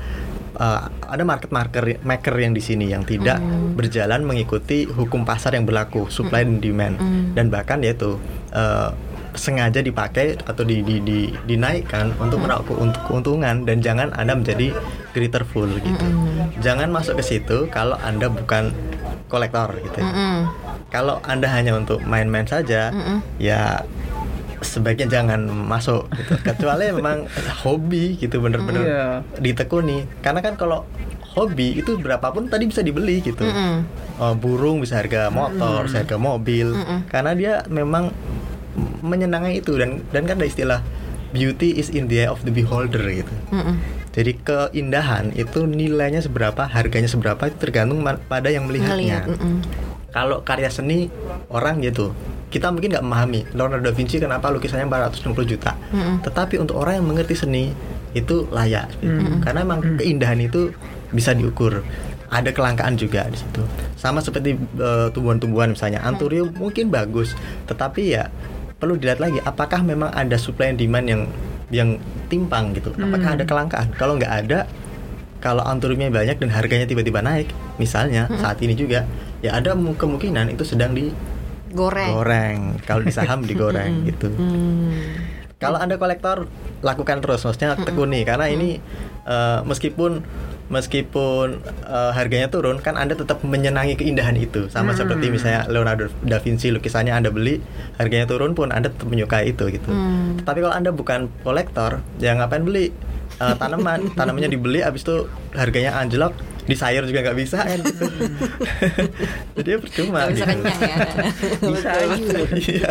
[0.57, 3.39] eh, ada market marker maker yang di sini yang tidak
[3.73, 6.97] berjalan mengikuti hukum pasar yang berlaku supply dan demand.
[7.33, 8.17] Dan bahkan yaitu
[8.51, 8.91] eh,
[9.37, 14.73] sengaja dipakai atau di, di, di- dinaikkan untuk meraup untuk keuntungan dan jangan anda menjadi
[15.13, 16.07] greaterful gitu.
[16.65, 18.73] Jangan masuk ke situ kalau anda bukan
[19.29, 20.01] kolektor gitu.
[20.01, 20.49] Mm-mm.
[20.89, 22.95] kalau anda hanya untuk main-main saja
[23.37, 23.83] ya
[24.67, 26.35] sebaiknya jangan masuk gitu.
[26.43, 27.31] kecuali memang
[27.63, 29.07] hobi gitu bener-bener Iya.
[29.39, 30.83] ditekuni karena kan kalau
[31.33, 33.87] hobi itu berapapun tadi bisa dibeli gitu Mm-mm.
[34.17, 36.73] Oh, burung bisa harga motor, bisa harga mobil,
[37.13, 38.09] karena dia memang
[39.05, 40.81] menyenangi itu dan dan kan ada istilah
[41.33, 43.29] beauty is in the eye of the beholder gitu.
[43.53, 43.77] Mm-mm.
[44.17, 49.29] Jadi keindahan itu nilainya seberapa, harganya seberapa itu tergantung pada yang melihatnya.
[49.29, 49.57] Ngelihat, mm-mm.
[50.09, 51.13] Kalau karya seni
[51.53, 55.75] orang gitu, kita mungkin nggak memahami Leonardo da Vinci kenapa lukisannya 460 juta.
[55.91, 56.23] Mm-mm.
[56.23, 57.75] Tetapi untuk orang yang mengerti seni
[58.17, 59.45] itu layak, gitu.
[59.45, 60.73] karena emang keindahan itu
[61.13, 61.85] bisa diukur.
[62.27, 63.63] Ada kelangkaan juga di situ.
[63.95, 67.37] Sama seperti eh, tumbuhan-tumbuhan misalnya, anturium mungkin bagus,
[67.69, 68.33] tetapi ya
[68.77, 71.23] perlu dilihat lagi apakah memang ada supply and demand yang
[71.69, 71.89] yang
[72.31, 72.95] timpang gitu.
[72.97, 73.89] Apakah ada kelangkaan?
[73.99, 74.65] Kalau nggak ada,
[75.43, 79.05] kalau anturiumnya banyak dan harganya tiba-tiba naik, misalnya saat ini juga,
[79.43, 80.95] ya ada mu- kemungkinan itu sedang
[81.73, 82.59] goreng digoreng.
[82.85, 84.31] Kalau di saham digoreng gitu.
[84.31, 84.93] Hmm.
[85.57, 86.45] Kalau anda kolektor,
[86.85, 88.77] lakukan terus, maksudnya tekuni karena ini
[89.25, 90.21] eh, meskipun
[90.69, 94.69] meskipun eh, harganya turun, kan anda tetap menyenangi keindahan itu.
[94.69, 97.65] Sama seperti misalnya Leonardo da Vinci lukisannya anda beli,
[97.97, 99.89] harganya turun pun anda tetap menyukai itu gitu.
[99.89, 100.45] Hmm.
[100.45, 102.93] Tapi kalau anda bukan kolektor, ya ngapain beli
[103.37, 104.01] Eh, tanaman?
[104.19, 106.33] Tanamannya dibeli, habis itu harganya anjlok,
[106.67, 107.79] disayur juga nggak bisa kan?
[107.81, 108.05] gitu.
[109.57, 110.19] Jadi ya percuma.
[110.27, 110.63] Nggak bisa gitu.
[110.63, 110.97] kenyang ya
[111.73, 112.15] Bisa aja.
[112.67, 112.91] Iya.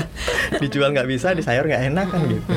[0.63, 2.47] Dijual nggak bisa, disayur nggak enak kan gitu.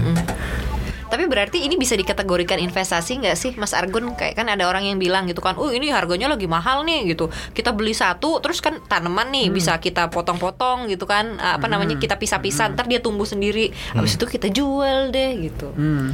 [1.09, 4.13] Tapi berarti ini bisa dikategorikan investasi nggak sih, Mas Argun?
[4.13, 7.33] Kayak kan ada orang yang bilang gitu kan, oh ini harganya lagi mahal nih gitu.
[7.57, 12.21] Kita beli satu, terus kan tanaman nih bisa kita potong-potong gitu kan, apa namanya kita
[12.21, 13.73] pisah-pisah, ntar dia tumbuh sendiri.
[13.97, 15.73] Habis itu kita jual deh gitu.
[15.73, 16.13] Hmm.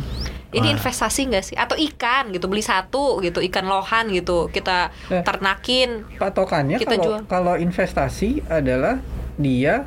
[0.54, 0.74] Ini Wah.
[0.78, 1.56] investasi nggak sih?
[1.58, 5.20] Atau ikan gitu, beli satu gitu, ikan lohan gitu, kita Eh.
[5.20, 6.06] ternakin.
[6.14, 7.20] patokannya Kita kalau jual.
[7.26, 9.02] kalau investasi adalah
[9.34, 9.82] dia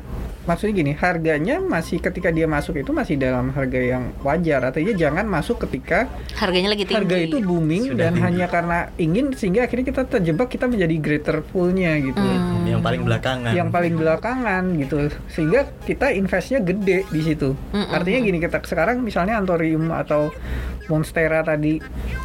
[0.48, 5.28] maksudnya gini harganya masih ketika dia masuk itu masih dalam harga yang wajar artinya jangan
[5.28, 6.96] masuk ketika Harganya lagi tinggi.
[6.98, 8.24] harga itu booming Sudah dan tinggi.
[8.24, 12.64] hanya karena ingin sehingga akhirnya kita terjebak kita menjadi greater poolnya gitu Hmm.
[12.66, 14.96] yang paling belakangan yang paling belakangan gitu
[15.28, 17.92] sehingga kita investnya gede di situ Mm-mm.
[17.92, 20.32] artinya gini kita sekarang misalnya antorium atau
[20.86, 21.76] monstera tadi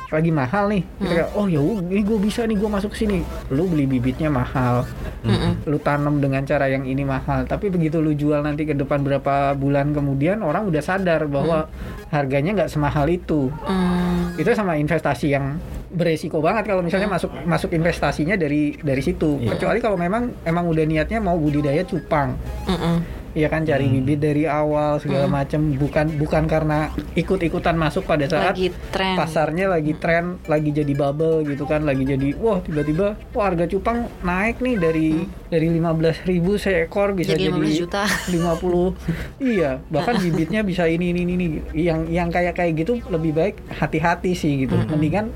[0.07, 3.19] lagi mahal nih kita kayak, oh ya ini gue bisa nih gue masuk ke sini
[3.49, 4.87] lu beli bibitnya mahal
[5.21, 5.65] Mm-mm.
[5.65, 9.53] lu tanam dengan cara yang ini mahal tapi begitu lu jual nanti ke depan berapa
[9.53, 11.67] bulan kemudian orang udah sadar bahwa
[12.09, 14.33] harganya nggak semahal itu Hmm.
[14.35, 15.57] itu sama investasi yang
[15.93, 19.37] beresiko banget kalau misalnya masuk masuk investasinya dari dari situ.
[19.37, 19.55] Iya.
[19.55, 22.33] kecuali kalau memang emang udah niatnya mau budidaya cupang.
[22.65, 23.23] Mm-mm.
[23.33, 23.97] Iya kan cari Hmm.
[23.97, 29.17] bibit dari awal segala macam bukan bukan karena ikut-ikutan masuk pada saat Lagi tren.
[29.17, 34.05] pasarnya lagi tren lagi jadi bubble gitu kan lagi jadi wah tiba-tiba wah harga cupang
[34.21, 35.09] naik nih dari
[35.49, 38.05] dari 15.000 ribu seekor bisa Jadi jadi, 15 juta.
[38.29, 38.93] 50
[39.57, 41.47] iya bahkan bibitnya bisa ini ini ini.
[41.73, 44.77] Yang yang kayak kayak gitu lebih baik hati-hati sih gitu.
[44.85, 45.33] Mendingan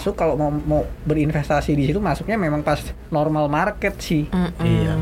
[0.00, 2.80] masuk kalau mau mau berinvestasi di situ masuknya memang pas
[3.12, 4.24] normal market sih.
[4.32, 4.64] Mm-mm.
[4.64, 4.96] iya.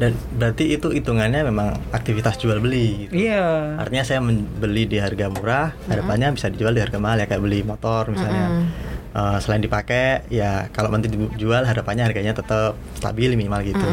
[0.00, 3.28] Dan berarti itu hitungannya memang aktivitas jual beli gitu.
[3.28, 3.76] iya.
[3.76, 7.60] Artinya saya membeli di harga murah harapannya bisa dijual di harga mahal ya kayak beli
[7.60, 8.64] motor misalnya.
[9.12, 13.88] Eh, selain dipakai ya kalau nanti dijual harapannya harganya tetap stabil minimal gitu.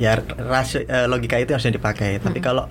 [0.00, 2.24] Ya rasio eh, logika itu harusnya dipakai.
[2.24, 2.64] Tapi kalau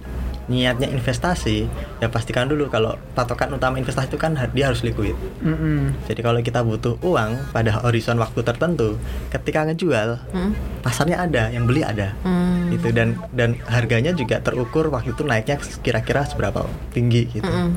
[0.47, 1.67] niatnya investasi
[1.99, 5.11] ya pastikan dulu kalau patokan utama investasi itu kan dia harus liquid
[5.43, 5.91] Mm-mm.
[6.07, 8.95] jadi kalau kita butuh uang pada horizon waktu tertentu
[9.27, 10.51] ketika ngejual Mm.
[10.81, 12.71] pasarnya ada yang beli ada Mm.
[12.73, 17.43] gitu dan dan harganya juga terukur waktu itu naiknya kira-kira seberapa tinggi gitu.
[17.43, 17.75] Mm-mm.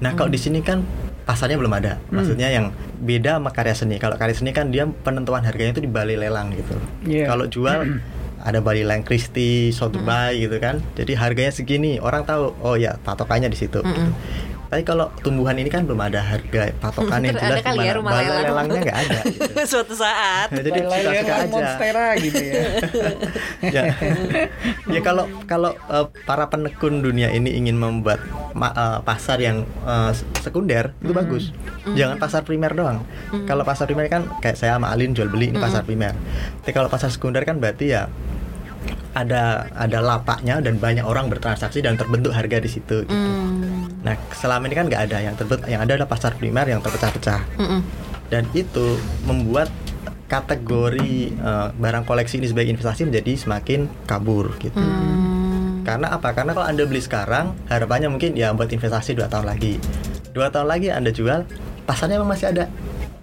[0.00, 0.84] Nah kalau di sini kan
[1.24, 3.96] pasarnya belum ada, maksudnya yang beda sama karya seni.
[3.96, 6.76] Kalau karya seni kan dia penentuan harganya itu di balai lelang gitu.
[7.02, 7.26] Iya.
[7.26, 7.80] Kalau jual
[8.46, 10.78] ada balai lelang Christie, Sotheby gitu kan.
[10.94, 12.54] Jadi harganya segini, orang tahu.
[12.60, 13.82] Oh ya patokannya di situ.
[13.82, 14.10] gitu.
[14.66, 17.92] Tapi kalau tumbuhan ini kan belum ada harga patokan yang Ntar jelas ada kali ya
[17.94, 18.46] rumah balai lelang.
[18.66, 19.18] lelangnya nggak ada.
[19.26, 19.44] Gitu.
[19.64, 20.48] Suatu saat.
[20.50, 21.46] Nah, jadi suka-suka lelang aja.
[21.46, 22.62] monstera gitu ya
[23.76, 23.82] ya
[24.88, 28.18] ya kalau kalau eh, para penekun dunia ini ingin membuat
[28.52, 31.54] ma- eh, pasar yang eh, sekunder itu bagus
[31.88, 33.06] jangan pasar primer doang
[33.44, 36.14] kalau pasar primer kan kayak saya sama Alin jual beli ini pasar primer
[36.60, 38.10] tapi kalau pasar sekunder kan berarti ya
[39.16, 43.12] ada ada lapaknya dan banyak orang bertransaksi dan terbentuk harga di situ gitu.
[43.12, 44.04] Mm.
[44.04, 47.42] Nah selama ini kan nggak ada yang terbentuk yang ada adalah pasar primer yang terpecah-pecah
[47.56, 47.80] Mm-mm.
[48.28, 49.72] dan itu membuat
[50.26, 54.78] kategori eh, barang koleksi ini sebagai investasi menjadi semakin kabur gitu.
[54.78, 55.86] Mm.
[55.86, 56.34] Karena apa?
[56.34, 59.78] Karena kalau anda beli sekarang, harapannya mungkin ya buat investasi dua tahun lagi.
[60.34, 61.46] Dua tahun lagi anda jual,
[61.86, 62.66] pasarnya memang masih ada.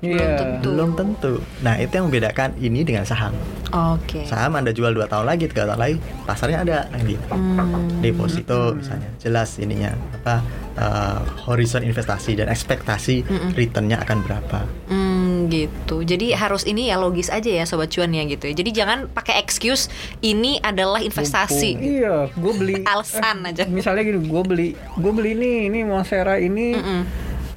[0.04, 0.70] Iya tentu.
[0.70, 1.34] Belum tentu.
[1.64, 3.32] Nah itu yang membedakan ini dengan saham.
[3.74, 4.28] Oke.
[4.30, 5.96] Saham anda jual dua tahun lagi, tiga tahun lagi,
[6.28, 7.16] pasarnya ada lagi.
[7.32, 8.04] Hmm.
[8.04, 10.46] Deposito misalnya, jelas ininya apa
[10.78, 13.26] eh, horizon investasi dan ekspektasi
[13.58, 14.60] returnnya akan berapa.
[14.92, 16.06] Hmm, gitu.
[16.06, 18.54] Jadi harus ini ya logis aja ya sobat cuan ya gitu ya.
[18.54, 19.90] Jadi jangan pakai excuse
[20.22, 21.80] ini adalah investasi.
[21.80, 23.66] Iya, gue beli Alasan aja.
[23.66, 27.02] Misalnya gini, gue beli, gue beli nih, ini Monstera ini Mm-mm.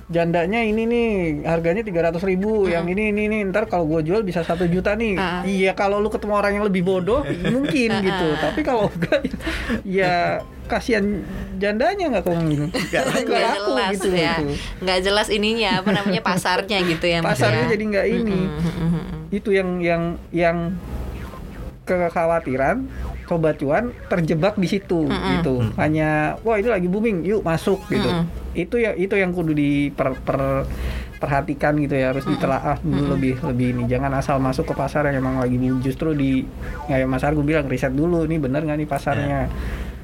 [0.06, 1.08] Jandanya ini nih
[1.42, 5.18] harganya 300.000 ribu, yang ini ini nih ntar kalau gue jual bisa satu juta nih.
[5.18, 5.42] Ah.
[5.42, 8.28] Iya, kalau lu ketemu orang yang lebih bodoh mungkin gitu.
[8.38, 9.26] Tapi kalau enggak,
[9.82, 11.26] ya kasihan
[11.58, 12.66] jandanya nggak gitu.
[12.70, 14.34] Nggak laku jelas gitu ya.
[14.78, 17.18] Nggak jelas ininya apa namanya pasarnya gitu ya.
[17.22, 17.70] Pasarnya ya.
[17.74, 18.40] jadi nggak ini.
[18.46, 19.02] Mm-mm.
[19.34, 20.58] Itu yang yang yang
[21.86, 22.86] kekhawatiran
[23.26, 25.66] sobat cuan terjebak di situ gitu.
[25.76, 28.06] Hanya wah ini lagi booming yuk masuk gitu.
[28.06, 28.26] Mm-mm.
[28.56, 30.64] itu ya itu yang kudu diper per-
[31.16, 33.82] perhatikan gitu ya harus ditelaah dulu lebih lebih ini.
[33.84, 36.44] Jangan asal masuk ke pasar yang emang lagi booming justru di
[36.88, 39.40] kayak Mas Argo bilang riset dulu ini bener nggak nih pasarnya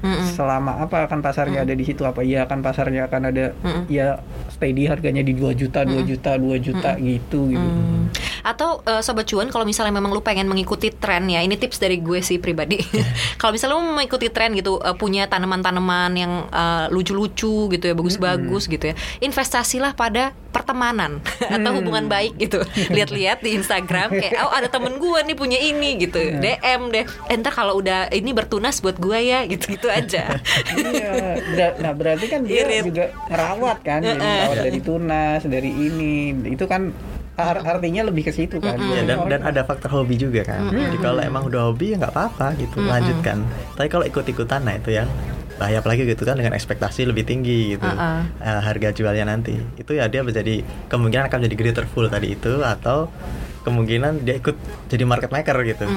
[0.03, 0.35] Mm-mm.
[0.35, 3.87] selama apa akan pasarnya ada di situ apa iya akan pasarnya akan ada Mm-mm.
[3.87, 4.19] ya
[4.51, 8.11] steady harganya di 2 juta 2 juta 2 juta gitu gitu Hmm.
[8.43, 12.03] Atau eh, sobat cuan kalau misalnya memang lu pengen mengikuti tren ya, ini tips dari
[12.03, 12.75] gue sih pribadi.
[13.39, 17.95] kalau misalnya lu mau mengikuti tren gitu, eh, punya tanaman-tanaman yang eh, lucu-lucu gitu ya,
[17.95, 18.95] bagus-bagus gitu ya.
[19.23, 21.23] Investasilah pada pertemanan
[21.55, 22.61] atau hubungan baik gitu.
[22.95, 26.19] Lihat-lihat di Instagram kayak oh ada temen gue nih punya ini gitu.
[26.19, 27.07] DM deh.
[27.31, 30.23] Eh, ntar kalau udah ini bertunas buat gue ya gitu-gitu aja.
[30.73, 32.89] Iya, nah berarti kan dia Irit.
[32.89, 36.15] juga ngerawat kan, jadi ngerawat dari tunas, dari ini,
[36.49, 36.89] itu kan
[37.37, 38.77] ar- artinya lebih ke situ kan.
[38.77, 40.69] Ya, dan dan ada faktor hobi juga kan.
[40.69, 43.45] Jadi kalau emang udah hobi ya nggak apa-apa gitu, lanjutkan.
[43.77, 45.09] Tapi kalau ikut-ikutan nah itu yang
[45.53, 48.25] bahaya apalagi gitu kan dengan ekspektasi lebih tinggi gitu Uh-uh.
[48.41, 52.65] eh, harga jualnya nanti itu ya dia menjadi kemungkinan akan jadi greater full tadi itu
[52.65, 53.05] atau
[53.63, 54.55] kemungkinan dia ikut
[54.91, 55.87] jadi market maker gitu.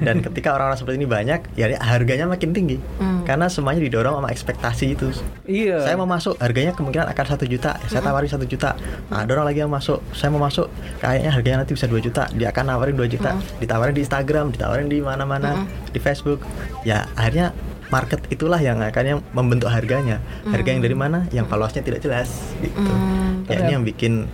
[0.00, 2.80] Dan ketika orang-orang seperti ini banyak ya harganya makin tinggi.
[3.24, 5.08] Karena semuanya didorong sama ekspektasi itu.
[5.44, 5.84] Iya.
[5.84, 7.76] saya mau masuk harganya kemungkinan akan satu juta.
[7.88, 8.76] Saya tawarin satu juta.
[9.12, 10.00] Nah, ada orang lagi yang masuk.
[10.16, 10.68] Saya mau masuk
[11.00, 12.28] kayaknya harganya nanti bisa 2 juta.
[12.32, 13.36] Dia akan nawarin 2 juta.
[13.60, 16.40] Ditawarin di Instagram ditawarin di mana-mana di Facebook.
[16.84, 17.52] Ya akhirnya
[17.92, 20.18] market itulah yang akan yang membentuk harganya.
[20.48, 21.28] Harga yang dari mana?
[21.30, 22.28] Yang valuasinya tidak jelas
[22.60, 22.92] gitu.
[23.48, 24.24] Ya ini yang bikin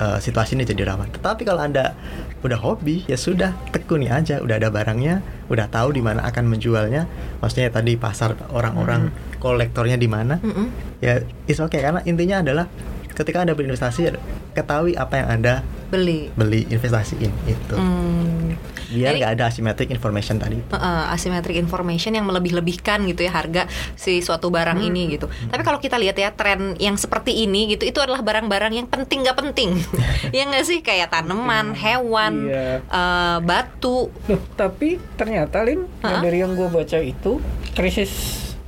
[0.00, 1.10] uh, situasi ini jadi rawan.
[1.12, 1.94] Tetapi kalau anda
[2.42, 4.38] udah hobi ya sudah tekuni aja.
[4.42, 7.06] Udah ada barangnya udah tahu di mana akan menjualnya.
[7.42, 10.38] Maksudnya tadi pasar orang-orang kolektornya di mana.
[10.42, 10.68] Mm-mm.
[10.98, 12.66] ya is oke karena intinya adalah
[13.14, 14.14] ketika anda berinvestasi
[14.54, 15.54] ketahui apa yang anda
[15.88, 16.28] Beli.
[16.34, 18.54] beli investasiin itu Hmm.
[18.88, 20.72] Biar nggak ada asymmetric information tadi itu.
[20.72, 25.28] Uh, asymmetric information yang melebih-lebihkan gitu ya harga si suatu barang ini gitu.
[25.28, 29.22] Tapi kalau kita lihat ya tren yang seperti ini gitu itu adalah barang-barang yang penting
[29.22, 29.76] gak penting.
[30.36, 32.80] ya nggak sih kayak tanaman, hewan, Iya.
[32.88, 34.08] uh, batu.
[34.28, 36.20] Loh, tapi ternyata Lin, Hah?
[36.20, 37.38] dari yang gue baca itu
[37.72, 38.10] krisis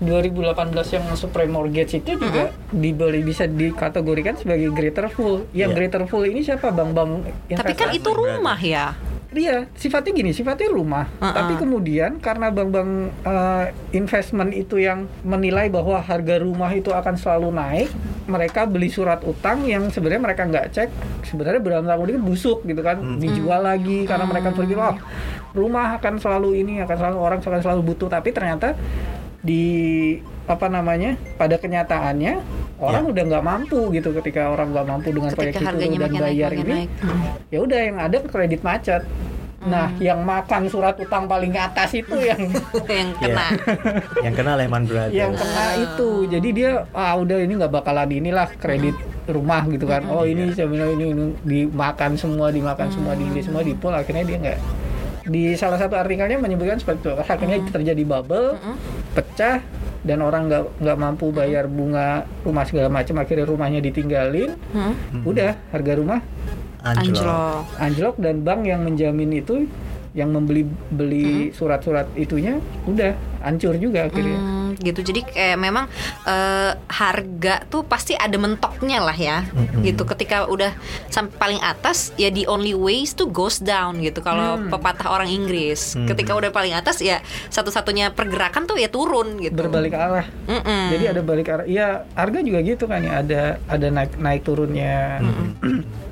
[0.01, 0.57] 2018
[0.97, 5.45] yang supreme mortgage itu juga dibeli bisa dikategorikan sebagai greater full.
[5.53, 5.77] Yang Iya.
[5.77, 8.97] greater full ini siapa bang-bang Tapi kan itu rumah ya.
[9.31, 11.07] Iya, sifatnya gini, sifatnya rumah.
[11.23, 11.31] Uh-uh.
[11.31, 12.91] Tapi kemudian karena bank-bank
[13.23, 17.89] eh, investment itu yang menilai bahwa harga rumah itu akan selalu naik,
[18.27, 20.91] mereka beli surat utang yang sebenarnya mereka nggak cek,
[21.31, 23.23] sebenarnya berapa tahun ini busuk gitu kan, Hmm.
[23.23, 24.99] dijual lagi karena mereka berpikir, oh
[25.55, 28.11] rumah akan selalu ini, akan selalu orang akan selalu butuh.
[28.11, 28.75] Tapi ternyata
[29.41, 29.65] di
[30.45, 32.35] apa namanya pada kenyataannya
[32.81, 33.11] orang Ya.
[33.13, 36.73] udah nggak mampu gitu ketika orang nggak mampu dengan proyek itu dan naik, bayar ini
[36.85, 36.91] naik.
[37.01, 37.23] Hmm.
[37.49, 39.05] ya udah yang ada kredit macet.
[39.61, 42.41] Nah, yang makan surat utang paling atas itu yang
[42.89, 43.47] yang kena.
[44.25, 46.25] yang kena Lehman Brothers yang kena itu.
[46.33, 48.97] Jadi dia ah udah ini nggak bakalan inilah kredit
[49.29, 50.09] rumah gitu kan.
[50.09, 54.37] Oh ini sebenarnya ini, ini dimakan semua, dimakan semua, di ini semua dipul akhirnya dia
[54.41, 54.59] nggak
[55.23, 57.13] di salah satu artikelnya menyebutkan seperti itu.
[57.19, 58.57] Akhirnya terjadi bubble,
[59.13, 59.61] pecah
[60.01, 64.97] dan orang nggak nggak mampu bayar bunga rumah segala macam akhirnya rumahnya ditinggalin Hmm.
[65.23, 66.25] udah harga rumah
[66.81, 67.63] anjlok Anjlok.
[67.77, 69.69] anjlok dan bank yang menjamin itu
[70.11, 74.37] yang membeli beli surat-surat itunya udah hancur juga akhirnya.
[74.37, 75.89] Hmm, gitu jadi kayak memang
[76.25, 79.45] eh, harga tuh pasti ada mentoknya lah ya
[79.81, 80.73] gitu ketika udah
[81.09, 85.97] sampai paling atas ya the only ways to goes down gitu kalau pepatah orang Inggris
[86.07, 90.27] ketika udah paling atas ya satu-satunya pergerakan tuh ya turun gitu Berbalik arah.
[90.47, 90.85] Mm-mm.
[90.93, 91.67] Jadi ada balik arah.
[91.67, 93.21] Iya, harga juga gitu kan ya.
[93.21, 95.21] Ada ada naik naik turunnya.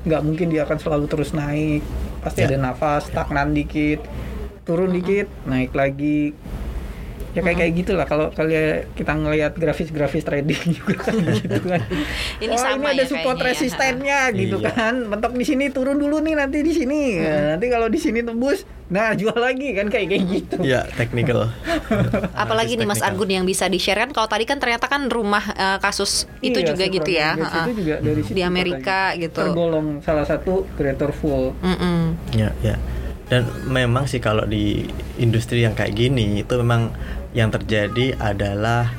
[0.05, 1.81] Nggak mungkin dia akan selalu terus naik.
[2.19, 2.51] Pasti Ya.
[2.51, 4.03] ada nafas, stagnan dikit,
[4.63, 6.35] turun dikit, naik lagi.
[7.29, 11.81] Ya kayak kayak gitulah kalau kalian kita ngelihat grafis-grafis trading juga kan gitu kan.
[12.43, 13.45] Ini oh, sama ini ada ya support ya.
[13.45, 14.71] resistennya gitu Iya.
[14.71, 14.93] kan.
[15.05, 17.17] Mentok di sini turun dulu nih nanti di sini.
[17.17, 20.55] Nah, nanti kalau di sini tembus, nah jual lagi kan kayak kayak gitu.
[20.63, 21.53] ya technical
[22.35, 22.99] apalagi nih Mas.
[22.99, 26.67] Argun yang bisa di-share kan kalau tadi kan ternyata kan rumah eh, kasus itu Iya,
[26.67, 27.29] juga gitu ya.
[27.37, 29.21] Itu juga dari situ Di Amerika katanya.
[29.21, 29.41] gitu.
[29.43, 31.53] Tergolong salah satu creator full.
[31.59, 32.17] Mm-mm.
[32.33, 32.75] Ya, ya.
[33.27, 36.89] Dan memang sih kalau di industri yang kayak gini itu memang
[37.33, 38.89] yang terjadi adalah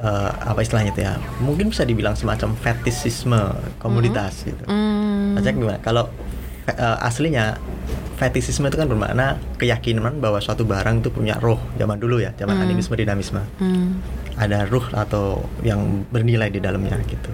[0.00, 1.14] eh, apa istilahnya itu ya?
[1.40, 3.40] Mungkin bisa dibilang semacam fetisisme
[3.80, 4.64] komoditas gitu.
[4.68, 5.40] Mm.
[5.40, 5.80] Gimana?
[5.80, 6.08] Kalau
[6.68, 7.56] eh, aslinya
[8.20, 12.60] fetisisme itu kan bermakna keyakinan bahwa suatu barang itu punya roh zaman dulu ya, zaman
[12.60, 13.42] animisme dinamisme.
[13.58, 13.98] Mm.
[14.38, 17.32] Ada ruh atau yang bernilai di dalamnya gitu.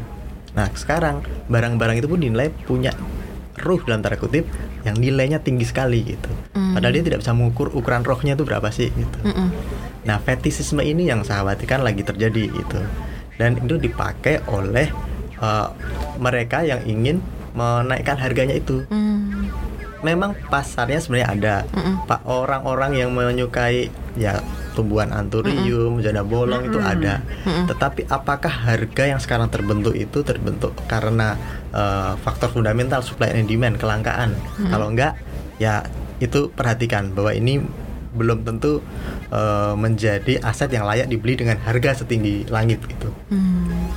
[0.56, 2.90] Nah sekarang barang-barang itu pun dinilai punya
[3.58, 4.46] ruh dalam tanda kutip
[4.86, 6.30] yang nilainya tinggi sekali gitu.
[6.54, 6.78] Hmm.
[6.78, 9.18] Padahal dia tidak bisa mengukur ukuran rohnya itu berapa sih gitu.
[9.26, 9.50] Mm-mm.
[10.06, 12.80] Nah fetisisme ini yang saya khawatirkan lagi terjadi gitu.
[13.38, 14.90] Dan itu dipakai oleh
[15.42, 15.70] uh,
[16.22, 17.18] mereka yang ingin
[17.54, 18.86] menaikkan harganya itu.
[18.88, 19.50] Mm.
[20.06, 21.56] Memang pasarnya sebenarnya ada.
[21.74, 22.06] Mm-mm.
[22.06, 24.42] Pak orang-orang yang menyukai ya
[24.74, 27.22] tumbuhan anturium, janda bolong itu ada.
[27.46, 27.70] Mm-mm.
[27.70, 31.38] Tetapi apakah harga yang sekarang terbentuk itu terbentuk karena
[31.70, 34.34] uh, faktor fundamental supply and demand kelangkaan?
[34.58, 35.14] Kalau enggak,
[35.62, 35.86] ya
[36.18, 37.62] itu perhatikan bahwa ini
[38.08, 38.82] belum tentu
[39.30, 43.12] eh, menjadi aset yang layak dibeli dengan harga setinggi langit gitu.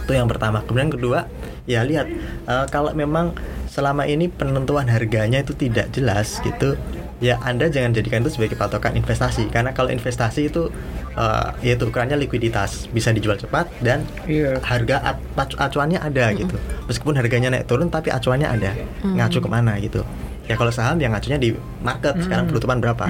[0.06, 0.62] Itu yang pertama.
[0.62, 1.26] Kemudian kedua,
[1.66, 2.12] ya lihat
[2.46, 3.34] eh, kalau memang
[3.72, 6.76] selama ini penentuan harganya itu tidak jelas gitu,
[7.22, 10.74] ya Anda jangan jadikan itu sebagai patokan investasi karena kalau investasi itu
[11.14, 14.58] eh, yaitu ukurannya likuiditas, bisa dijual cepat dan Iya.
[14.66, 16.58] harga acuannya ada gitu.
[16.90, 18.72] Meskipun harganya naik turun tapi acuannya ada.
[19.06, 20.02] Ngacu ke mana gitu.
[20.50, 23.06] Ya kalau saham yang ngacunya di market sekarang penutupan berapa.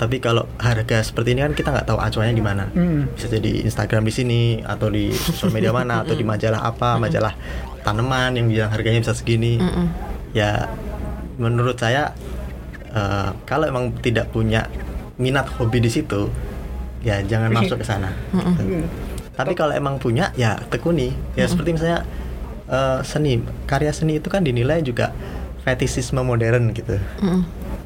[0.00, 2.64] Tapi kalau harga seperti ini kan kita nggak tahu acuannya di mana.
[2.72, 3.06] Hmm.
[3.12, 7.36] Bisa jadi Instagram di sini atau di sosial media mana atau di majalah apa, majalah
[7.84, 9.60] tanaman yang bilang harganya bisa segini.
[10.32, 10.72] Ya
[11.36, 12.16] menurut saya
[12.92, 14.68] eh, kalau emang tidak punya
[15.16, 16.28] minat hobi di situ,
[17.00, 18.12] ya jangan masuk ke sana.
[18.58, 18.86] Gitu.
[19.32, 21.12] Tapi kalau emang punya, ya tekuni.
[21.34, 22.04] Ya seperti misalnya
[22.68, 25.10] eh, seni, karya seni itu kan dinilai juga
[25.62, 26.98] fetisisme modern gitu.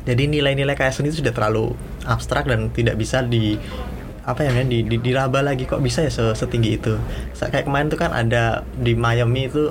[0.07, 3.59] Jadi nilai-nilai karya seni itu sudah terlalu abstrak dan tidak bisa di
[4.27, 6.95] apa ya di, di diraba lagi kok bisa ya se- setinggi itu.
[7.37, 9.71] Kayak kemarin tuh kan ada di Miami itu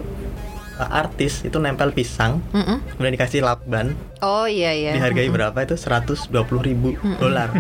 [0.78, 2.84] artis itu nempel pisang, Mm-mm.
[2.92, 4.92] kemudian dikasih lakban, Oh iya iya.
[4.92, 6.28] dihargai berapa itu 120
[6.62, 7.52] ribu dolar.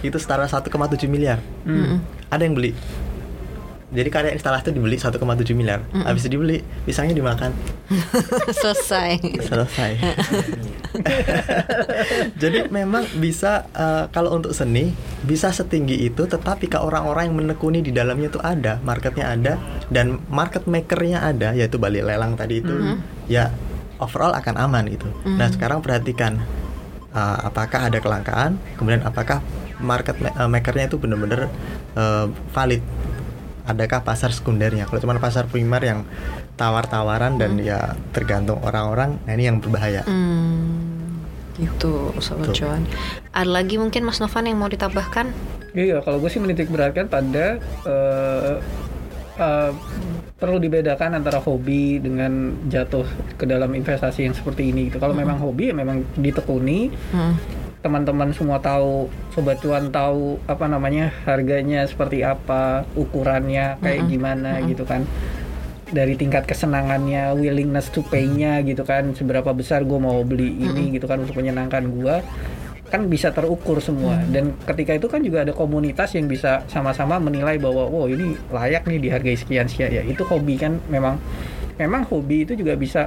[0.00, 0.72] itu setara 1,7
[1.04, 1.38] miliar.
[2.28, 2.72] Ada yang beli.
[3.88, 5.16] Jadi karya instalasi itu dibeli 1,7
[5.52, 5.80] miliar.
[6.04, 7.56] Habis itu dibeli, pisangnya dimakan.
[8.60, 9.16] Selesai.
[9.40, 9.90] Selesai.
[12.40, 14.92] Jadi memang bisa eh, kalau untuk seni
[15.24, 19.52] bisa setinggi itu, tetapi kalau orang-orang yang menekuni di dalamnya itu ada, marketnya ada,
[19.88, 22.74] dan market makernya ada, yaitu Bali Lelang tadi itu,
[23.26, 23.52] ya
[23.98, 25.08] overall akan aman gitu.
[25.26, 26.38] Nah sekarang perhatikan
[27.10, 29.40] eh, apakah ada kelangkaan, kemudian apakah
[29.80, 31.48] market ma- eh, makernya itu benar-benar
[31.94, 32.84] eh, valid.
[33.68, 34.88] Adakah pasar sekundernya?
[34.88, 36.00] Kalau cuma pasar primer yang
[36.56, 40.08] tawar-tawaran dan ya tergantung orang-orang, nah ini yang berbahaya.
[40.08, 41.20] Hmm,
[41.60, 42.88] gitu sobat cuan.
[43.36, 45.30] Ada lagi mungkin Mas Novan yang mau ditambahkan?
[45.76, 48.54] Iya, kalau gue sih menitik beratkan pada eh,
[49.36, 49.70] eh,
[50.40, 53.04] perlu dibedakan antara hobi dengan jatuh
[53.36, 54.88] ke dalam investasi yang seperti ini.
[54.88, 54.96] Gitu.
[54.96, 57.36] Kalau memang hobi ya memang ditekuni, Hmm.
[57.78, 64.82] Teman-teman semua tahu, sobat cuan tahu apa namanya harganya seperti apa, ukurannya kayak gimana gitu
[64.82, 65.06] kan.
[65.88, 71.08] Dari tingkat kesenangannya, willingness to pay-nya gitu kan, seberapa besar gue mau beli ini gitu
[71.08, 72.16] kan untuk menyenangkan gue
[72.88, 74.20] kan bisa terukur semua.
[74.28, 78.88] Dan ketika itu kan juga ada komunitas yang bisa sama-sama menilai bahwa wow ini layak
[78.88, 81.20] nih dihargai sekian sekian ya itu hobi kan memang.
[81.78, 83.06] Memang hobi itu juga bisa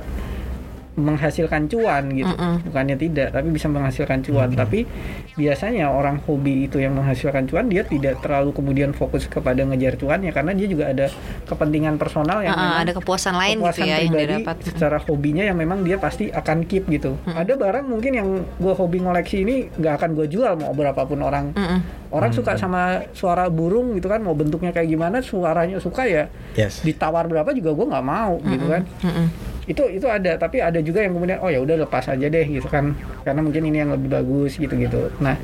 [1.01, 2.65] menghasilkan cuan gitu Mm-mm.
[2.65, 4.85] bukannya tidak tapi bisa menghasilkan cuan tapi
[5.33, 10.29] biasanya orang hobi itu yang menghasilkan cuan dia tidak terlalu kemudian fokus kepada ngejar cuannya
[10.29, 11.07] karena dia juga ada
[11.45, 14.55] kepentingan personal yang memang ada kepuasan lain kepuasan gitu ya yang dia dapat.
[14.61, 18.99] secara hobinya yang memang dia pasti akan keep gitu ada barang mungkin yang gue hobi
[18.99, 21.79] ngoleksi ini nggak akan gue jual mau berapapun orang Mm-mm.
[22.11, 22.81] orang suka sama
[23.11, 26.83] suara burung gitu kan mau bentuknya kayak gimana suaranya suka ya Yes.
[26.83, 29.27] ditawar berapa juga gue nggak mau gitu kan Mm-mm.
[29.71, 32.67] Itu itu ada tapi ada juga yang kemudian oh ya udah lepas aja deh gitu
[32.67, 32.91] kan
[33.23, 35.39] karena mungkin ini yang lebih bagus gitu gitu nah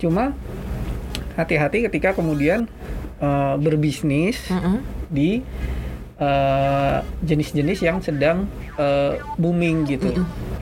[0.00, 0.32] cuma
[1.36, 2.64] hati-hati ketika kemudian
[3.20, 4.80] eh, berbisnis Mm-mm.
[5.12, 5.44] di
[6.16, 8.48] eh, jenis-jenis yang sedang
[8.80, 10.08] eh, booming gitu.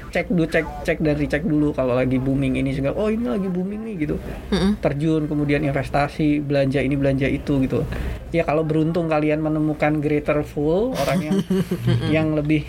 [0.09, 2.75] Cek dulu cek cek dari cek dulu kalau lagi booming ini.
[2.75, 4.17] Juga oh ini lagi booming nih gitu.
[4.51, 4.83] Mm-mm.
[4.83, 7.87] terjun kemudian investasi belanja ini belanja itu gitu.
[8.35, 11.37] Ya kalau beruntung kalian menemukan greater full orang yang
[12.21, 12.67] yang lebih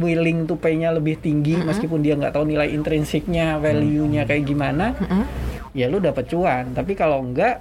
[0.00, 5.24] willing to pay-nya lebih tinggi meskipun dia nggak tahu nilai intrinsiknya value-nya kayak gimana Mm-mm.
[5.72, 6.76] ya lu dapat cuan.
[6.76, 7.60] Tapi kalau enggak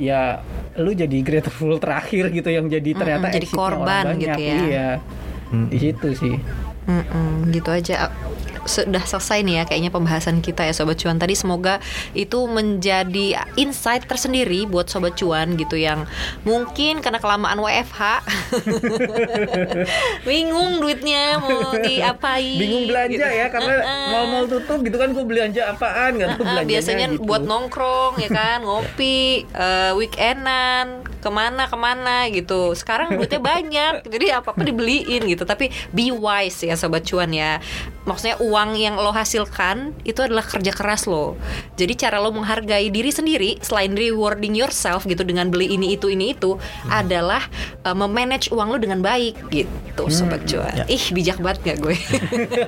[0.00, 0.40] ya
[0.80, 4.20] lu jadi greater full terakhir gitu yang jadi ternyata jadi exit-nya orang korban banyak.
[4.24, 4.56] gitu ya.
[4.64, 4.88] iya.
[5.52, 5.68] Hmm.
[5.68, 6.34] di situ sih
[6.82, 8.10] Mm-mm, gitu aja
[8.62, 11.82] sudah selesai nih ya kayaknya pembahasan kita ya sobat cuan tadi semoga
[12.14, 16.06] itu menjadi insight tersendiri buat sobat cuan gitu yang
[16.42, 18.22] mungkin karena kelamaan WFH
[20.28, 23.26] bingung duitnya mau diapain bingung belanja gitu.
[23.34, 24.08] ya karena Uh-uh.
[24.12, 27.24] mal-mal tutup gitu kan gue belanja apaan nggak tahu Ah, belanjanya biasanya gitu.
[27.26, 32.74] buat nongkrong ya kan ngopi eh, weekendan ke mana ke mana gitu.
[32.74, 35.46] Sekarang duitnya banyak jadi apa apa dibeliin gitu.
[35.46, 37.62] Tapi be wise ya sobat cuan ya.
[38.02, 41.38] Maksudnya uang yang lo hasilkan itu adalah kerja keras lo.
[41.78, 46.34] Jadi cara lo menghargai diri sendiri selain rewarding yourself gitu dengan beli ini itu ini
[46.34, 46.58] itu
[46.90, 47.46] adalah
[47.86, 50.82] eh, memanage uang lo dengan baik gitu sobat cuan.
[50.82, 50.84] ya.
[50.90, 51.96] ih bijak banget gak gue?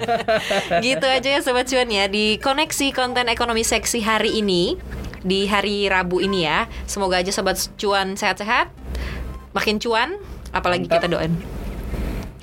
[0.85, 2.07] Gitu aja ya sobat cuan ya.
[2.07, 4.79] Di koneksi konten ekonomi seksi hari ini
[5.25, 8.69] di hari Rabu ini ya semoga aja sobat cuan sehat-sehat
[9.57, 10.21] makin cuan
[10.53, 11.03] apalagi Mantap.
[11.03, 11.35] kita doain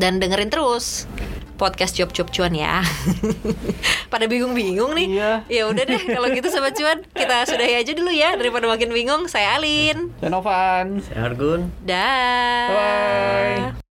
[0.01, 1.05] dan dengerin terus
[1.61, 2.81] podcast Cuap Cuap Cuan ya.
[4.13, 5.07] Pada bingung-bingung nih.
[5.13, 5.31] Iya.
[5.45, 9.29] Ya udah deh kalau gitu sobat cuan, kita sudahi aja dulu ya daripada makin bingung.
[9.29, 10.09] Saya Alin.
[10.17, 11.05] Denovan.
[11.05, 11.69] Saya Argun.
[11.85, 12.65] Dah.
[12.73, 13.90] Bye.